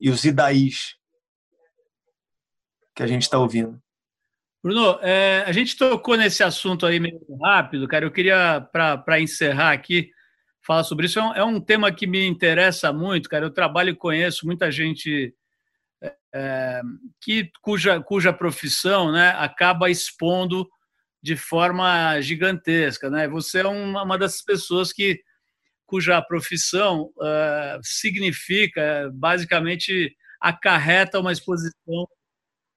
e 0.00 0.10
os 0.10 0.24
idaís 0.24 0.96
que 2.94 3.02
a 3.02 3.06
gente 3.06 3.22
está 3.22 3.38
ouvindo. 3.38 3.80
Bruno, 4.62 4.98
é, 5.02 5.44
a 5.46 5.52
gente 5.52 5.76
tocou 5.76 6.16
nesse 6.16 6.42
assunto 6.42 6.86
aí 6.86 6.98
meio 6.98 7.20
rápido, 7.42 7.86
cara. 7.86 8.06
Eu 8.06 8.10
queria, 8.10 8.66
para 8.72 9.20
encerrar 9.20 9.72
aqui, 9.72 10.10
falar 10.64 10.84
sobre 10.84 11.04
isso. 11.04 11.18
É 11.18 11.22
um, 11.22 11.34
é 11.34 11.44
um, 11.44 11.60
tema 11.60 11.92
que 11.92 12.06
me 12.06 12.26
interessa 12.26 12.90
muito, 12.90 13.28
cara. 13.28 13.44
Eu 13.44 13.50
trabalho 13.50 13.90
e 13.90 13.96
conheço 13.96 14.46
muita 14.46 14.70
gente 14.72 15.34
que 17.20 17.50
cuja, 17.62 18.00
cuja 18.02 18.32
profissão 18.32 19.12
né, 19.12 19.30
acaba 19.38 19.90
expondo 19.90 20.68
de 21.22 21.36
forma 21.36 22.20
gigantesca. 22.20 23.08
Né? 23.08 23.26
Você 23.28 23.60
é 23.60 23.66
uma, 23.66 24.02
uma 24.02 24.18
dessas 24.18 24.42
pessoas 24.42 24.92
que 24.92 25.20
cuja 25.86 26.20
profissão 26.20 27.12
uh, 27.16 27.80
significa, 27.82 29.10
basicamente, 29.14 30.14
acarreta 30.40 31.20
uma 31.20 31.32
exposição 31.32 32.06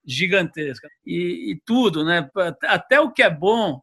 gigantesca. 0.06 0.88
E, 1.06 1.52
e, 1.52 1.62
tudo, 1.66 2.06
né? 2.06 2.30
até 2.64 3.00
o 3.00 3.12
que 3.12 3.24
é 3.24 3.30
bom, 3.30 3.82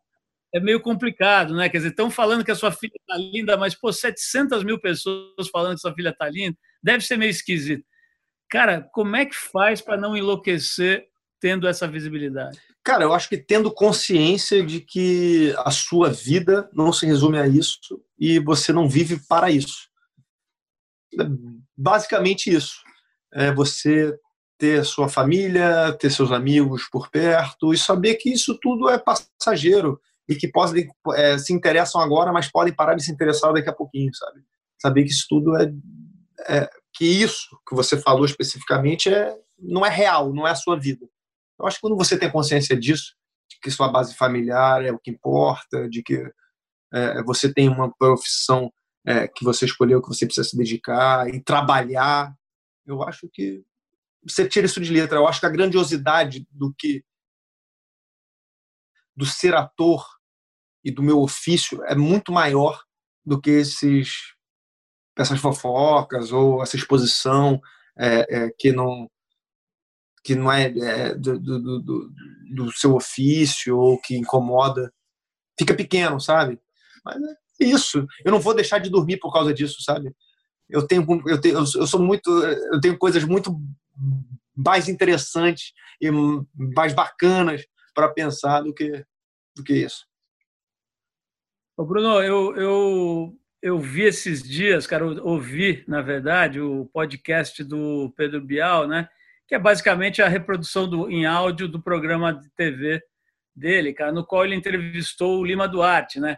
é 0.55 0.61
meio 0.61 0.81
complicado. 0.81 1.55
Né? 1.55 1.68
Quer 1.68 1.79
dizer, 1.79 1.90
estão 1.90 2.11
falando 2.11 2.44
que 2.44 2.51
a 2.51 2.55
sua 2.55 2.73
filha 2.73 2.94
está 2.99 3.16
linda, 3.18 3.57
mas, 3.57 3.75
pô, 3.75 3.92
700 3.92 4.64
mil 4.64 4.81
pessoas 4.81 5.49
falando 5.53 5.75
que 5.75 5.81
sua 5.81 5.94
filha 5.94 6.11
está 6.11 6.29
linda, 6.29 6.57
deve 6.83 7.05
ser 7.05 7.18
meio 7.18 7.31
esquisito. 7.31 7.85
Cara, 8.49 8.83
como 8.93 9.17
é 9.17 9.27
que 9.27 9.35
faz 9.35 9.81
para 9.81 9.97
não 9.97 10.17
enlouquecer 10.17 11.09
tendo 11.41 11.67
essa 11.67 11.87
visibilidade? 11.89 12.59
Cara, 12.83 13.05
eu 13.05 13.15
acho 13.15 13.29
que 13.29 13.39
tendo 13.39 13.73
consciência 13.73 14.65
de 14.65 14.81
que 14.81 15.55
a 15.59 15.71
sua 15.71 16.11
vida 16.11 16.69
não 16.73 16.93
se 16.93 17.07
resume 17.07 17.39
a 17.39 17.47
isso 17.47 17.79
e 18.19 18.39
você 18.39 18.73
não 18.73 18.89
vive 18.89 19.19
para 19.27 19.51
isso. 19.51 19.89
Basicamente 21.77 22.55
isso. 22.55 22.83
É 23.33 23.53
você 23.53 24.15
ter 24.59 24.85
sua 24.85 25.09
família, 25.09 25.93
ter 25.99 26.11
seus 26.11 26.31
amigos 26.31 26.89
por 26.91 27.11
perto 27.11 27.73
e 27.73 27.79
saber 27.79 28.15
que 28.15 28.31
isso 28.31 28.59
tudo 28.61 28.89
é 28.89 28.99
passageiro 28.99 30.01
e 30.29 30.35
que 30.35 30.49
podem 30.49 30.89
é, 31.15 31.37
se 31.39 31.53
interessam 31.53 32.01
agora, 32.01 32.33
mas 32.33 32.51
podem 32.51 32.75
parar 32.75 32.95
de 32.95 33.05
se 33.05 33.13
interessar 33.13 33.53
daqui 33.53 33.69
a 33.69 33.75
pouquinho, 33.75 34.15
sabe? 34.15 34.41
Saber 34.79 35.05
que 35.05 35.11
isso 35.11 35.27
tudo 35.29 35.57
é, 35.57 35.73
é 36.49 36.71
que 36.95 37.05
isso 37.05 37.61
que 37.69 37.75
você 37.75 38.01
falou 38.01 38.25
especificamente 38.25 39.13
é 39.13 39.37
não 39.59 39.85
é 39.85 39.91
real, 39.91 40.33
não 40.33 40.47
é 40.47 40.53
a 40.53 40.57
sua 40.57 40.79
vida. 40.79 41.09
Eu 41.59 41.67
acho 41.67 41.77
que 41.77 41.83
quando 41.83 41.97
você 41.97 42.19
tem 42.19 42.31
consciência 42.31 42.77
disso, 42.77 43.15
de 43.49 43.59
que 43.61 43.71
sua 43.71 43.89
base 43.89 44.15
familiar 44.17 44.85
é 44.85 44.93
o 44.93 44.99
que 44.99 45.11
importa, 45.11 45.89
de 45.89 46.03
que 46.03 46.25
é, 46.93 47.23
você 47.23 47.53
tem 47.53 47.69
uma 47.69 47.93
profissão 47.93 48.73
é, 49.07 49.29
que 49.29 49.45
você 49.45 49.65
escolheu, 49.65 50.01
que 50.01 50.09
você 50.09 50.27
precisa 50.27 50.49
se 50.49 50.57
dedicar 50.57 51.29
e 51.29 51.43
trabalhar, 51.43 52.35
eu 52.87 53.03
acho 53.03 53.29
que 53.33 53.65
você 54.23 54.49
tira 54.49 54.67
isso 54.67 54.81
de 54.81 54.93
letra. 54.93 55.19
Eu 55.19 55.27
acho 55.27 55.41
que 55.41 55.47
a 55.47 55.51
grandiosidade 55.51 56.47
do 56.51 56.73
que 56.77 57.05
do 59.17 59.27
ser 59.27 59.55
ator 59.55 60.05
e 60.85 60.91
do 60.91 61.03
meu 61.03 61.21
ofício 61.21 61.83
é 61.85 61.95
muito 61.95 62.33
maior 62.33 62.83
do 63.25 63.41
que 63.41 63.51
esses 63.51 64.34
essas 65.16 65.40
fofocas 65.40 66.33
ou 66.33 66.62
essa 66.62 66.77
exposição 66.77 67.61
é, 67.96 68.44
é, 68.44 68.50
que 68.59 68.72
não 68.72 69.09
que 70.24 70.35
não 70.35 70.50
é, 70.50 70.66
é 70.66 71.14
do, 71.14 71.38
do, 71.38 71.81
do, 71.83 72.12
do, 72.55 72.72
seu 72.72 72.94
ofício 72.94 73.77
ou 73.79 74.00
que 74.00 74.16
incomoda 74.16 74.92
fica 75.59 75.74
pequeno 75.74 76.18
sabe? 76.18 76.59
Mas 77.05 77.16
é 77.61 77.64
isso. 77.64 78.07
Eu 78.24 78.33
não 78.33 78.40
vou 78.40 78.55
deixar 78.55 78.79
de 78.79 78.90
dormir 78.90 79.18
por 79.18 79.33
causa 79.33 79.53
disso 79.53 79.83
sabe? 79.83 80.14
Eu 80.68 80.87
tenho 80.87 81.07
eu 81.29 81.40
tenho 81.40 81.59
eu 81.59 81.87
sou 81.87 82.00
muito 82.00 82.31
eu 82.42 82.81
tenho 82.81 82.98
coisas 82.98 83.22
muito 83.24 83.55
mais 84.57 84.88
interessantes 84.88 85.72
e 86.00 86.11
mais 86.74 86.92
bacanas 86.92 87.64
para 87.94 88.09
pensar 88.09 88.62
do 88.62 88.74
que 88.74 89.05
do 89.55 89.62
que 89.62 89.74
isso. 89.74 90.07
Ô 91.77 91.85
Bruno, 91.85 92.22
eu, 92.22 92.55
eu, 92.57 93.37
eu 93.64 93.79
vi 93.79 94.03
esses 94.03 94.42
dias, 94.42 94.87
cara, 94.87 95.07
ouvi, 95.22 95.83
na 95.88 96.03
verdade, 96.03 96.61
o 96.61 96.85
podcast 96.92 97.64
do 97.64 98.12
Pedro 98.14 98.38
Bial, 98.38 98.87
né? 98.87 99.09
Que 99.48 99.55
é 99.55 99.59
basicamente 99.59 100.20
a 100.20 100.29
reprodução 100.29 100.87
do, 100.87 101.11
em 101.11 101.24
áudio 101.24 101.66
do 101.66 101.81
programa 101.81 102.31
de 102.35 102.50
TV 102.50 103.03
dele, 103.57 103.94
cara, 103.94 104.12
no 104.12 104.22
qual 104.22 104.44
ele 104.44 104.55
entrevistou 104.55 105.40
o 105.40 105.44
Lima 105.46 105.66
Duarte, 105.66 106.20
né? 106.20 106.37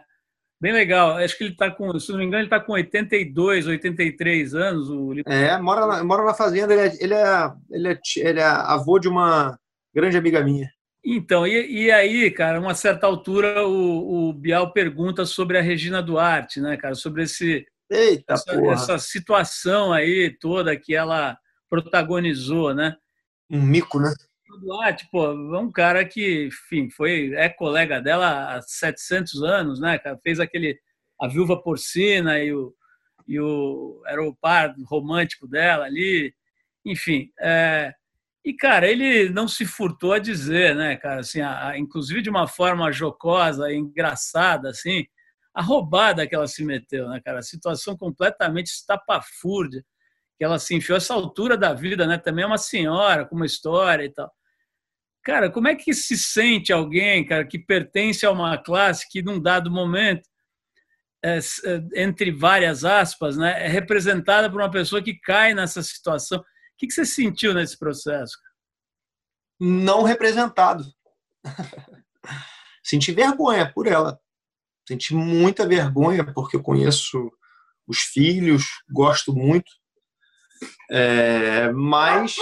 Bem 0.57 0.71
legal. 0.71 1.17
Acho 1.17 1.37
que 1.37 1.43
ele 1.43 1.51
está 1.51 1.69
com, 1.69 1.99
se 1.99 2.09
não 2.13 2.19
me 2.19 2.23
engano, 2.23 2.43
ele 2.43 2.47
está 2.47 2.61
com 2.61 2.71
82, 2.71 3.67
83 3.67 4.55
anos. 4.55 4.89
O 4.89 5.11
Lima. 5.11 5.25
É, 5.27 5.57
mora 5.57 5.85
na, 5.85 6.03
mora 6.05 6.23
na 6.23 6.33
fazenda. 6.33 6.73
Ele 6.73 6.81
é, 6.81 7.03
ele, 7.03 7.13
é, 7.13 7.53
ele, 7.69 7.87
é, 7.89 7.99
ele 8.19 8.39
é 8.39 8.45
avô 8.45 8.99
de 8.99 9.09
uma 9.09 9.59
grande 9.93 10.15
amiga 10.15 10.41
minha. 10.41 10.71
Então, 11.09 11.47
e, 11.47 11.85
e, 11.85 11.89
aí, 11.89 12.29
cara, 12.29 12.59
uma 12.59 12.75
certa 12.75 13.07
altura 13.07 13.65
o, 13.65 14.27
o, 14.27 14.33
Bial 14.33 14.73
pergunta 14.73 15.25
sobre 15.25 15.57
a 15.57 15.61
Regina 15.61 16.03
Duarte, 16.03 16.59
né, 16.59 16.75
cara, 16.75 16.95
sobre 16.95 17.23
esse, 17.23 17.65
Eita, 17.89 18.33
essa, 18.33 18.51
essa, 18.73 18.99
situação 18.99 19.93
aí 19.93 20.35
toda 20.37 20.75
que 20.75 20.93
ela 20.93 21.37
protagonizou, 21.69 22.75
né? 22.75 22.97
Um 23.49 23.61
mico, 23.61 24.01
né? 24.01 24.13
Duarte, 24.59 25.07
pô, 25.09 25.27
é 25.27 25.59
um 25.59 25.71
cara 25.71 26.03
que, 26.03 26.47
enfim, 26.47 26.89
foi, 26.89 27.33
é 27.35 27.47
colega 27.47 28.01
dela 28.01 28.55
há 28.55 28.61
700 28.61 29.41
anos, 29.43 29.79
né, 29.79 29.97
cara? 29.97 30.19
Fez 30.21 30.41
aquele, 30.41 30.77
a 31.21 31.29
viúva 31.29 31.55
porcina 31.55 32.37
e 32.37 32.53
o, 32.53 32.75
e 33.25 33.39
o 33.39 34.03
era 34.05 34.21
o 34.21 34.35
par 34.35 34.75
romântico 34.83 35.47
dela 35.47 35.85
ali, 35.85 36.33
enfim, 36.83 37.31
é, 37.39 37.93
e, 38.47 38.53
cara, 38.53 38.87
ele 38.89 39.27
não 39.27 39.45
se 39.45 39.65
furtou 39.65 40.13
a 40.13 40.19
dizer, 40.19 40.73
né, 40.73 40.95
cara, 40.95 41.19
assim, 41.19 41.41
a, 41.41 41.67
a, 41.67 41.77
inclusive 41.77 42.21
de 42.21 42.29
uma 42.29 42.47
forma 42.47 42.89
jocosa, 42.93 43.73
engraçada, 43.73 44.69
assim, 44.69 45.05
a 45.53 45.61
roubada 45.61 46.25
que 46.25 46.33
ela 46.33 46.47
se 46.47 46.63
meteu, 46.63 47.09
né, 47.09 47.19
cara, 47.19 47.39
a 47.39 47.43
situação 47.43 47.97
completamente 47.97 48.67
estapafúrdia 48.67 49.83
que 50.37 50.45
ela 50.45 50.59
se 50.59 50.73
enfiou 50.73 50.95
essa 50.95 51.13
altura 51.13 51.57
da 51.57 51.73
vida, 51.73 52.07
né, 52.07 52.17
também 52.17 52.45
é 52.45 52.47
uma 52.47 52.57
senhora 52.57 53.25
com 53.25 53.35
uma 53.35 53.45
história 53.45 54.05
e 54.05 54.13
tal. 54.13 54.31
Cara, 55.25 55.51
como 55.51 55.67
é 55.67 55.75
que 55.75 55.93
se 55.93 56.17
sente 56.17 56.71
alguém, 56.71 57.25
cara, 57.25 57.45
que 57.45 57.59
pertence 57.59 58.25
a 58.25 58.31
uma 58.31 58.57
classe 58.57 59.09
que, 59.09 59.21
num 59.21 59.41
dado 59.41 59.69
momento, 59.69 60.25
é, 61.21 61.37
é 61.37 62.01
entre 62.01 62.31
várias 62.31 62.85
aspas, 62.85 63.35
né, 63.35 63.65
é 63.65 63.67
representada 63.67 64.49
por 64.49 64.61
uma 64.61 64.71
pessoa 64.71 65.03
que 65.03 65.19
cai 65.19 65.53
nessa 65.53 65.83
situação? 65.83 66.41
O 66.77 66.79
que 66.79 66.91
você 66.91 67.03
sentiu 67.03 67.55
nesse 67.55 67.75
processo? 67.75 68.37
Não 69.59 70.03
representado. 70.03 70.85
Senti 72.85 73.11
vergonha 73.11 73.73
por 73.73 73.87
ela. 73.87 74.19
Senti 74.87 75.15
muita 75.15 75.67
vergonha 75.67 76.23
porque 76.33 76.55
eu 76.55 76.61
conheço 76.61 77.31
os 77.87 78.01
filhos, 78.01 78.63
gosto 78.91 79.33
muito, 79.33 79.71
é, 80.91 81.71
mas 81.71 82.35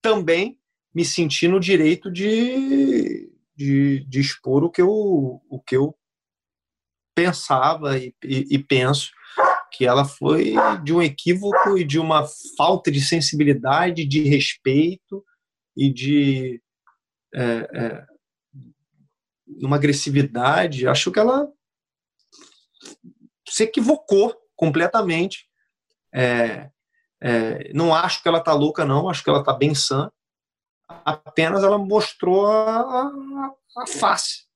também 0.00 0.58
me 0.94 1.04
senti 1.04 1.46
no 1.46 1.60
direito 1.60 2.10
de, 2.10 3.30
de, 3.54 4.04
de, 4.08 4.20
expor 4.20 4.64
o 4.64 4.70
que 4.70 4.80
eu, 4.80 4.88
o 4.88 5.62
que 5.64 5.76
eu 5.76 5.94
pensava 7.14 7.98
e, 7.98 8.14
e, 8.24 8.56
e 8.56 8.58
penso 8.58 9.12
que 9.72 9.86
ela 9.86 10.04
foi 10.04 10.54
de 10.84 10.92
um 10.92 11.02
equívoco 11.02 11.78
e 11.78 11.84
de 11.84 11.98
uma 11.98 12.26
falta 12.56 12.90
de 12.90 13.00
sensibilidade, 13.00 14.04
de 14.04 14.22
respeito 14.22 15.24
e 15.76 15.92
de 15.92 16.62
é, 17.34 17.68
é, 17.74 18.06
uma 19.62 19.76
agressividade. 19.76 20.86
Acho 20.86 21.10
que 21.10 21.18
ela 21.18 21.48
se 23.48 23.64
equivocou 23.64 24.36
completamente. 24.54 25.48
É, 26.14 26.70
é, 27.22 27.72
não 27.72 27.94
acho 27.94 28.22
que 28.22 28.28
ela 28.28 28.38
está 28.38 28.52
louca, 28.52 28.84
não. 28.84 29.08
Acho 29.08 29.24
que 29.24 29.30
ela 29.30 29.40
está 29.40 29.52
bem 29.52 29.74
sã. 29.74 30.10
Apenas 30.88 31.62
ela 31.62 31.78
mostrou 31.78 32.46
a, 32.46 33.10
a, 33.78 33.86
face 33.86 34.46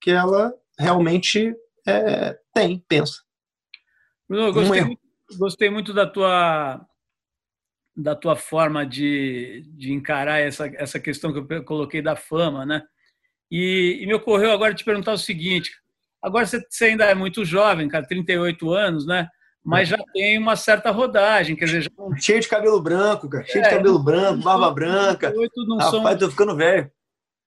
que 0.00 0.10
ela 0.10 0.52
realmente 0.78 1.54
é, 1.86 2.38
tem, 2.52 2.84
pensa. 2.88 3.25
Bruno, 4.28 4.52
gostei, 4.52 4.82
muito, 4.82 5.00
gostei 5.38 5.70
muito 5.70 5.92
da 5.92 6.06
tua 6.06 6.86
da 7.96 8.14
tua 8.14 8.36
forma 8.36 8.84
de, 8.84 9.64
de 9.68 9.92
encarar 9.92 10.38
essa, 10.38 10.66
essa 10.74 11.00
questão 11.00 11.32
que 11.32 11.54
eu 11.54 11.64
coloquei 11.64 12.02
da 12.02 12.14
fama, 12.14 12.66
né? 12.66 12.82
E, 13.50 14.00
e 14.02 14.06
me 14.06 14.12
ocorreu 14.12 14.52
agora 14.52 14.74
te 14.74 14.84
perguntar 14.84 15.12
o 15.12 15.18
seguinte: 15.18 15.70
agora 16.20 16.44
você, 16.44 16.60
você, 16.68 16.86
ainda 16.86 17.04
é 17.04 17.14
muito 17.14 17.44
jovem, 17.44 17.88
cara, 17.88 18.06
38 18.06 18.70
anos, 18.70 19.06
né? 19.06 19.28
Mas 19.64 19.88
já 19.88 19.98
tem 20.12 20.38
uma 20.38 20.54
certa 20.54 20.92
rodagem, 20.92 21.56
quer 21.56 21.64
dizer, 21.64 21.82
já... 21.82 21.90
cheio 22.20 22.40
de 22.40 22.48
cabelo 22.48 22.80
branco, 22.80 23.28
cara, 23.28 23.44
cheio 23.44 23.64
é, 23.64 23.68
de 23.68 23.74
cabelo 23.74 23.98
branco, 23.98 24.42
barba 24.42 24.70
branca. 24.70 25.32
Não 25.56 25.78
Rapaz, 25.78 25.90
são... 25.90 26.18
tô 26.18 26.30
ficando 26.30 26.54
velho. 26.54 26.90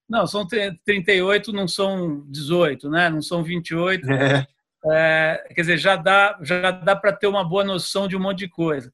Não, 0.09 0.25
são 0.25 0.45
38, 0.45 1.53
não 1.53 1.67
são 1.67 2.25
18, 2.27 2.89
né? 2.89 3.09
Não 3.09 3.21
são 3.21 3.43
28. 3.43 4.11
É. 4.11 4.47
É, 4.85 5.51
quer 5.53 5.61
dizer, 5.61 5.77
já 5.77 5.95
dá, 5.95 6.39
já 6.41 6.71
dá 6.71 6.95
para 6.95 7.11
ter 7.11 7.27
uma 7.27 7.43
boa 7.43 7.63
noção 7.63 8.07
de 8.07 8.15
um 8.15 8.19
monte 8.19 8.39
de 8.39 8.49
coisa. 8.49 8.93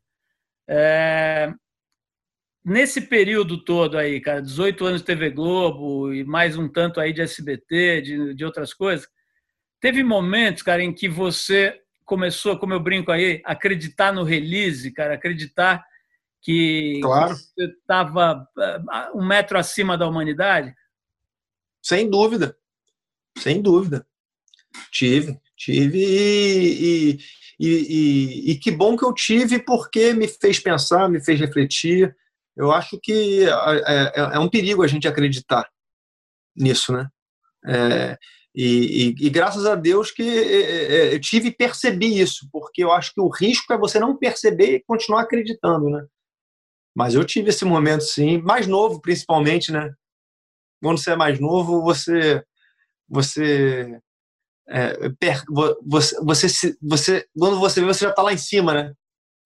É, 0.68 1.54
nesse 2.64 3.02
período 3.02 3.64
todo 3.64 3.98
aí, 3.98 4.20
cara, 4.20 4.42
18 4.42 4.86
anos 4.86 5.02
de 5.02 5.06
TV 5.06 5.30
Globo 5.30 6.12
e 6.12 6.24
mais 6.24 6.58
um 6.58 6.68
tanto 6.68 7.00
aí 7.00 7.14
de 7.14 7.22
SBT, 7.22 8.02
de, 8.02 8.34
de 8.34 8.46
outras 8.46 8.74
coisas, 8.74 9.08
teve 9.80 10.04
momentos, 10.04 10.64
cara, 10.64 10.82
em 10.82 10.92
que 10.92 11.08
você 11.08 11.80
começou, 12.04 12.58
como 12.58 12.74
eu 12.74 12.80
brinco 12.80 13.12
aí, 13.12 13.42
acreditar 13.46 14.12
no 14.12 14.24
release, 14.24 14.92
cara, 14.92 15.14
acreditar 15.14 15.86
que, 16.42 17.00
claro. 17.02 17.36
você 17.36 17.66
estava 17.66 18.48
ah, 18.90 19.12
um 19.14 19.26
metro 19.26 19.58
acima 19.58 19.98
da 19.98 20.08
humanidade? 20.08 20.76
Sem 21.82 22.10
dúvida, 22.10 22.58
sem 23.38 23.62
dúvida. 23.62 24.08
Tive, 24.92 25.40
tive 25.58 26.00
e, 26.00 27.20
e, 27.60 27.68
e, 27.68 28.52
e, 28.52 28.60
que 28.60 28.72
bom 28.72 28.98
que 28.98 29.06
eu 29.06 29.14
tive 29.14 29.60
porque 29.60 30.14
me 30.14 30.28
fez 30.28 30.60
pensar, 30.60 31.10
me 31.10 31.24
fez 31.24 31.40
refletir. 31.40 32.16
Eu 32.56 32.72
acho 32.72 33.00
que 33.02 33.44
é, 33.44 34.12
é, 34.16 34.36
é 34.36 34.40
um 34.40 34.50
perigo 34.50 34.84
a 34.84 34.88
gente 34.88 35.08
acreditar 35.08 35.70
nisso, 36.56 36.94
né? 36.94 37.08
É, 37.68 38.18
e, 38.58 39.30
graças 39.30 39.66
a 39.66 39.76
Deus 39.76 40.12
que 40.12 40.24
é, 40.24 41.10
é, 41.10 41.14
eu 41.16 41.20
tive 41.20 41.50
e 41.50 41.56
percebi 41.56 42.20
isso, 42.20 42.48
porque 42.52 42.84
eu 42.84 42.92
acho 42.92 43.14
que 43.14 43.20
o 43.20 43.28
risco 43.28 43.74
é 43.74 43.78
você 43.78 44.00
não 44.00 44.16
perceber 44.16 44.76
e 44.76 44.84
continuar 44.84 45.22
acreditando, 45.22 45.90
né? 45.90 46.06
Mas 46.96 47.16
eu 47.16 47.26
tive 47.26 47.50
esse 47.50 47.66
momento, 47.66 48.04
sim, 48.04 48.38
mais 48.42 48.68
novo 48.68 49.02
principalmente, 49.02 49.72
né? 49.72 49.94
Quando 50.82 50.98
você 50.98 51.12
é 51.12 51.16
mais 51.16 51.40
novo, 51.40 51.82
você 51.82 52.44
você 53.08 54.00
é, 54.68 54.98
você, 55.86 56.16
você, 56.22 56.78
você, 56.82 57.26
quando 57.38 57.60
você 57.60 57.82
vê, 57.82 57.88
você 57.88 58.06
já 58.06 58.10
está 58.10 58.22
lá 58.22 58.34
em 58.34 58.38
cima, 58.38 58.74
né? 58.74 58.94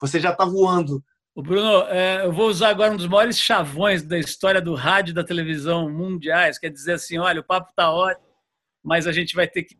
Você 0.01 0.19
já 0.19 0.31
está 0.31 0.45
voando. 0.45 1.03
O 1.35 1.41
Bruno, 1.41 1.83
é, 1.87 2.25
eu 2.25 2.31
vou 2.31 2.49
usar 2.49 2.69
agora 2.69 2.91
um 2.91 2.97
dos 2.97 3.07
maiores 3.07 3.39
chavões 3.39 4.03
da 4.03 4.17
história 4.17 4.61
do 4.61 4.75
rádio 4.75 5.11
e 5.11 5.15
da 5.15 5.23
televisão 5.23 5.89
mundiais, 5.89 6.57
quer 6.57 6.69
dizer 6.69 6.93
assim, 6.93 7.17
olha, 7.17 7.41
o 7.41 7.43
papo 7.43 7.71
tá 7.75 7.91
ótimo, 7.91 8.27
mas 8.83 9.07
a 9.07 9.11
gente 9.11 9.35
vai 9.35 9.47
ter 9.47 9.63
que... 9.63 9.77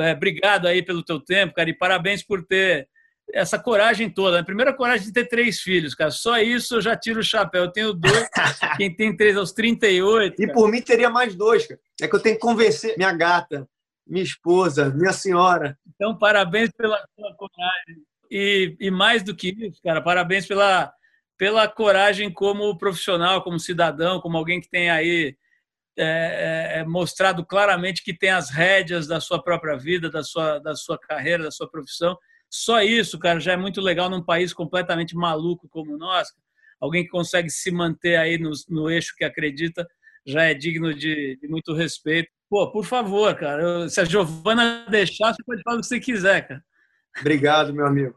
É, 0.00 0.12
obrigado 0.12 0.66
aí 0.66 0.82
pelo 0.82 1.02
teu 1.02 1.20
tempo, 1.20 1.54
cara, 1.54 1.70
e 1.70 1.74
parabéns 1.74 2.22
por 2.22 2.44
ter 2.44 2.88
essa 3.32 3.58
coragem 3.58 4.10
toda. 4.10 4.40
A 4.40 4.44
primeira 4.44 4.72
coragem 4.74 5.06
de 5.06 5.12
ter 5.12 5.26
três 5.26 5.60
filhos, 5.60 5.94
cara. 5.94 6.10
Só 6.10 6.38
isso 6.38 6.76
eu 6.76 6.80
já 6.80 6.96
tiro 6.96 7.20
o 7.20 7.24
chapéu. 7.24 7.64
Eu 7.64 7.72
tenho 7.72 7.92
dois, 7.92 8.28
quem 8.76 8.94
tem 8.94 9.16
três 9.16 9.36
aos 9.36 9.52
38. 9.52 10.42
E 10.42 10.52
por 10.52 10.70
mim 10.70 10.82
teria 10.82 11.08
mais 11.08 11.34
dois, 11.34 11.66
cara. 11.66 11.80
É 12.00 12.08
que 12.08 12.14
eu 12.14 12.20
tenho 12.20 12.34
que 12.36 12.40
convencer 12.40 12.96
minha 12.96 13.12
gata, 13.12 13.66
minha 14.06 14.22
esposa, 14.22 14.90
minha 14.90 15.12
senhora. 15.12 15.78
Então, 15.94 16.16
parabéns 16.16 16.70
pela 16.70 16.98
sua 17.18 17.34
coragem. 17.34 18.02
E, 18.30 18.76
e 18.80 18.90
mais 18.90 19.22
do 19.22 19.34
que 19.36 19.50
isso, 19.50 19.80
cara, 19.82 20.00
parabéns 20.00 20.46
pela, 20.46 20.92
pela 21.36 21.68
coragem 21.68 22.32
como 22.32 22.78
profissional, 22.78 23.42
como 23.42 23.58
cidadão, 23.58 24.20
como 24.20 24.36
alguém 24.36 24.60
que 24.60 24.70
tem 24.70 24.90
aí 24.90 25.36
é, 25.98 26.04
é, 26.04 26.78
é, 26.78 26.84
mostrado 26.84 27.44
claramente 27.44 28.02
que 28.02 28.16
tem 28.16 28.30
as 28.30 28.48
rédeas 28.48 29.06
da 29.06 29.20
sua 29.20 29.42
própria 29.42 29.76
vida, 29.76 30.08
da 30.10 30.22
sua, 30.22 30.58
da 30.58 30.74
sua 30.74 30.98
carreira, 30.98 31.44
da 31.44 31.50
sua 31.50 31.68
profissão. 31.68 32.16
Só 32.48 32.80
isso, 32.82 33.18
cara, 33.18 33.38
já 33.38 33.52
é 33.52 33.56
muito 33.56 33.80
legal 33.80 34.08
num 34.08 34.22
país 34.22 34.54
completamente 34.54 35.14
maluco 35.14 35.68
como 35.68 35.94
o 35.94 35.98
nosso. 35.98 36.32
Alguém 36.80 37.04
que 37.04 37.10
consegue 37.10 37.50
se 37.50 37.70
manter 37.70 38.16
aí 38.16 38.38
no, 38.38 38.50
no 38.70 38.90
eixo 38.90 39.14
que 39.16 39.24
acredita 39.24 39.86
já 40.26 40.44
é 40.44 40.54
digno 40.54 40.94
de, 40.94 41.36
de 41.36 41.48
muito 41.48 41.74
respeito. 41.74 42.30
Pô, 42.52 42.70
por 42.70 42.84
favor, 42.84 43.34
cara, 43.34 43.62
eu, 43.62 43.88
se 43.88 43.98
a 43.98 44.04
Giovana 44.04 44.84
deixar, 44.90 45.32
você 45.32 45.42
pode 45.42 45.62
falar 45.62 45.78
o 45.78 45.80
que 45.80 45.86
você 45.86 45.98
quiser, 45.98 46.46
cara. 46.46 46.62
Obrigado, 47.18 47.72
meu 47.72 47.86
amigo. 47.86 48.14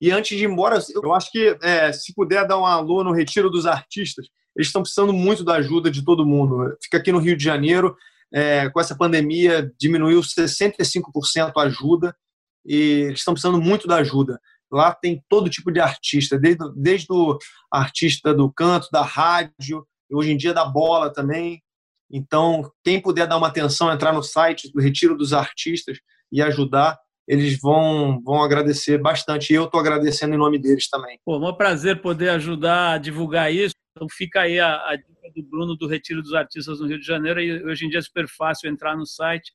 E 0.00 0.10
antes 0.10 0.38
de 0.38 0.44
ir 0.44 0.48
embora, 0.48 0.78
eu 0.94 1.12
acho 1.12 1.30
que 1.30 1.58
é, 1.60 1.92
se 1.92 2.14
puder 2.14 2.46
dar 2.46 2.58
um 2.58 2.64
alô 2.64 3.04
no 3.04 3.12
Retiro 3.12 3.50
dos 3.50 3.66
Artistas, 3.66 4.28
eles 4.56 4.68
estão 4.68 4.80
precisando 4.80 5.12
muito 5.12 5.44
da 5.44 5.56
ajuda 5.56 5.90
de 5.90 6.02
todo 6.02 6.24
mundo. 6.24 6.74
Fica 6.82 6.96
aqui 6.96 7.12
no 7.12 7.18
Rio 7.18 7.36
de 7.36 7.44
Janeiro, 7.44 7.94
é, 8.32 8.70
com 8.70 8.80
essa 8.80 8.96
pandemia, 8.96 9.70
diminuiu 9.78 10.22
65% 10.22 11.52
a 11.54 11.60
ajuda 11.60 12.16
e 12.64 12.78
eles 13.08 13.18
estão 13.18 13.34
precisando 13.34 13.60
muito 13.60 13.86
da 13.86 13.96
ajuda. 13.96 14.40
Lá 14.72 14.94
tem 14.94 15.22
todo 15.28 15.50
tipo 15.50 15.70
de 15.70 15.80
artista, 15.80 16.38
desde, 16.38 16.64
desde 16.74 17.08
o 17.10 17.36
artista 17.70 18.32
do 18.32 18.50
canto, 18.50 18.88
da 18.90 19.02
rádio, 19.02 19.86
hoje 20.10 20.32
em 20.32 20.36
dia 20.38 20.54
da 20.54 20.64
bola 20.64 21.12
também. 21.12 21.62
Então, 22.10 22.70
quem 22.84 23.00
puder 23.00 23.26
dar 23.26 23.36
uma 23.36 23.48
atenção, 23.48 23.92
entrar 23.92 24.12
no 24.12 24.22
site 24.22 24.70
do 24.72 24.80
Retiro 24.80 25.16
dos 25.16 25.32
Artistas 25.32 25.98
e 26.30 26.40
ajudar, 26.40 26.98
eles 27.26 27.58
vão, 27.60 28.20
vão 28.22 28.42
agradecer 28.42 28.98
bastante. 28.98 29.52
E 29.52 29.56
eu 29.56 29.64
estou 29.64 29.80
agradecendo 29.80 30.34
em 30.34 30.38
nome 30.38 30.58
deles 30.58 30.88
também. 30.88 31.18
Pô, 31.24 31.34
é 31.44 31.50
um 31.50 31.56
prazer 31.56 32.00
poder 32.00 32.28
ajudar 32.30 32.92
a 32.92 32.98
divulgar 32.98 33.52
isso. 33.52 33.74
Então 33.96 34.06
fica 34.08 34.42
aí 34.42 34.60
a, 34.60 34.74
a, 34.90 34.96
dica 34.96 35.32
do 35.34 35.42
Bruno 35.42 35.74
do 35.74 35.88
Retiro 35.88 36.22
dos 36.22 36.34
Artistas 36.34 36.80
no 36.80 36.86
Rio 36.86 37.00
de 37.00 37.06
Janeiro. 37.06 37.40
E 37.40 37.64
hoje 37.64 37.86
em 37.86 37.88
dia 37.88 37.98
é 37.98 38.02
super 38.02 38.28
fácil 38.28 38.70
entrar 38.70 38.96
no 38.96 39.06
site 39.06 39.52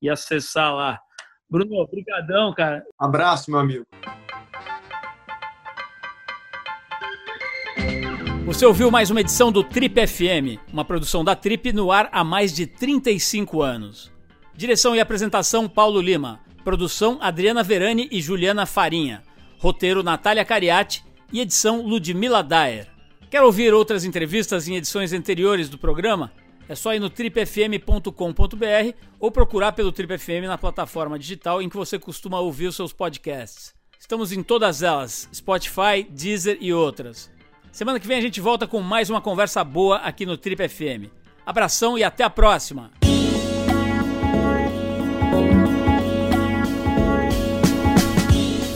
e 0.00 0.08
acessar 0.08 0.74
lá. 0.74 0.98
Bruno, 1.48 1.76
obrigadão, 1.76 2.52
cara. 2.54 2.82
Abraço, 2.98 3.50
meu 3.50 3.60
amigo. 3.60 3.86
Você 8.44 8.66
ouviu 8.66 8.90
mais 8.90 9.08
uma 9.08 9.20
edição 9.20 9.52
do 9.52 9.62
Trip 9.62 10.04
FM, 10.04 10.58
uma 10.72 10.84
produção 10.84 11.22
da 11.22 11.36
Trip 11.36 11.72
no 11.72 11.92
ar 11.92 12.08
há 12.10 12.24
mais 12.24 12.52
de 12.52 12.66
35 12.66 13.62
anos. 13.62 14.10
Direção 14.52 14.96
e 14.96 15.00
apresentação 15.00 15.68
Paulo 15.68 16.00
Lima. 16.00 16.40
Produção 16.64 17.18
Adriana 17.20 17.62
Verani 17.62 18.08
e 18.10 18.20
Juliana 18.20 18.66
Farinha. 18.66 19.22
Roteiro 19.58 20.02
Natália 20.02 20.44
Cariati 20.44 21.04
e 21.32 21.40
edição 21.40 21.82
Ludmila 21.82 22.42
Daer. 22.42 22.88
Quer 23.30 23.42
ouvir 23.42 23.72
outras 23.72 24.04
entrevistas 24.04 24.66
em 24.66 24.74
edições 24.74 25.12
anteriores 25.12 25.68
do 25.68 25.78
programa? 25.78 26.32
É 26.68 26.74
só 26.74 26.92
ir 26.94 26.98
no 26.98 27.08
tripfm.com.br 27.08 28.10
ou 29.20 29.30
procurar 29.30 29.70
pelo 29.72 29.92
Trip 29.92 30.18
FM 30.18 30.46
na 30.48 30.58
plataforma 30.58 31.16
digital 31.16 31.62
em 31.62 31.68
que 31.68 31.76
você 31.76 31.96
costuma 31.96 32.40
ouvir 32.40 32.66
os 32.66 32.76
seus 32.76 32.92
podcasts. 32.92 33.72
Estamos 34.00 34.32
em 34.32 34.42
todas 34.42 34.82
elas: 34.82 35.28
Spotify, 35.32 36.02
Deezer 36.10 36.58
e 36.60 36.72
outras. 36.72 37.30
Semana 37.72 37.98
que 37.98 38.06
vem 38.06 38.18
a 38.18 38.20
gente 38.20 38.38
volta 38.38 38.66
com 38.66 38.82
mais 38.82 39.08
uma 39.08 39.22
conversa 39.22 39.64
boa 39.64 39.96
aqui 39.96 40.26
no 40.26 40.36
Trip 40.36 40.68
FM. 40.68 41.10
Abração 41.44 41.96
e 41.96 42.04
até 42.04 42.22
a 42.22 42.28
próxima! 42.28 42.90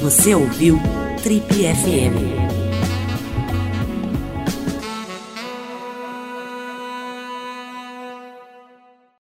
Você 0.00 0.34
ouviu 0.34 0.80
Trip 1.22 1.44
FM. 1.46 2.45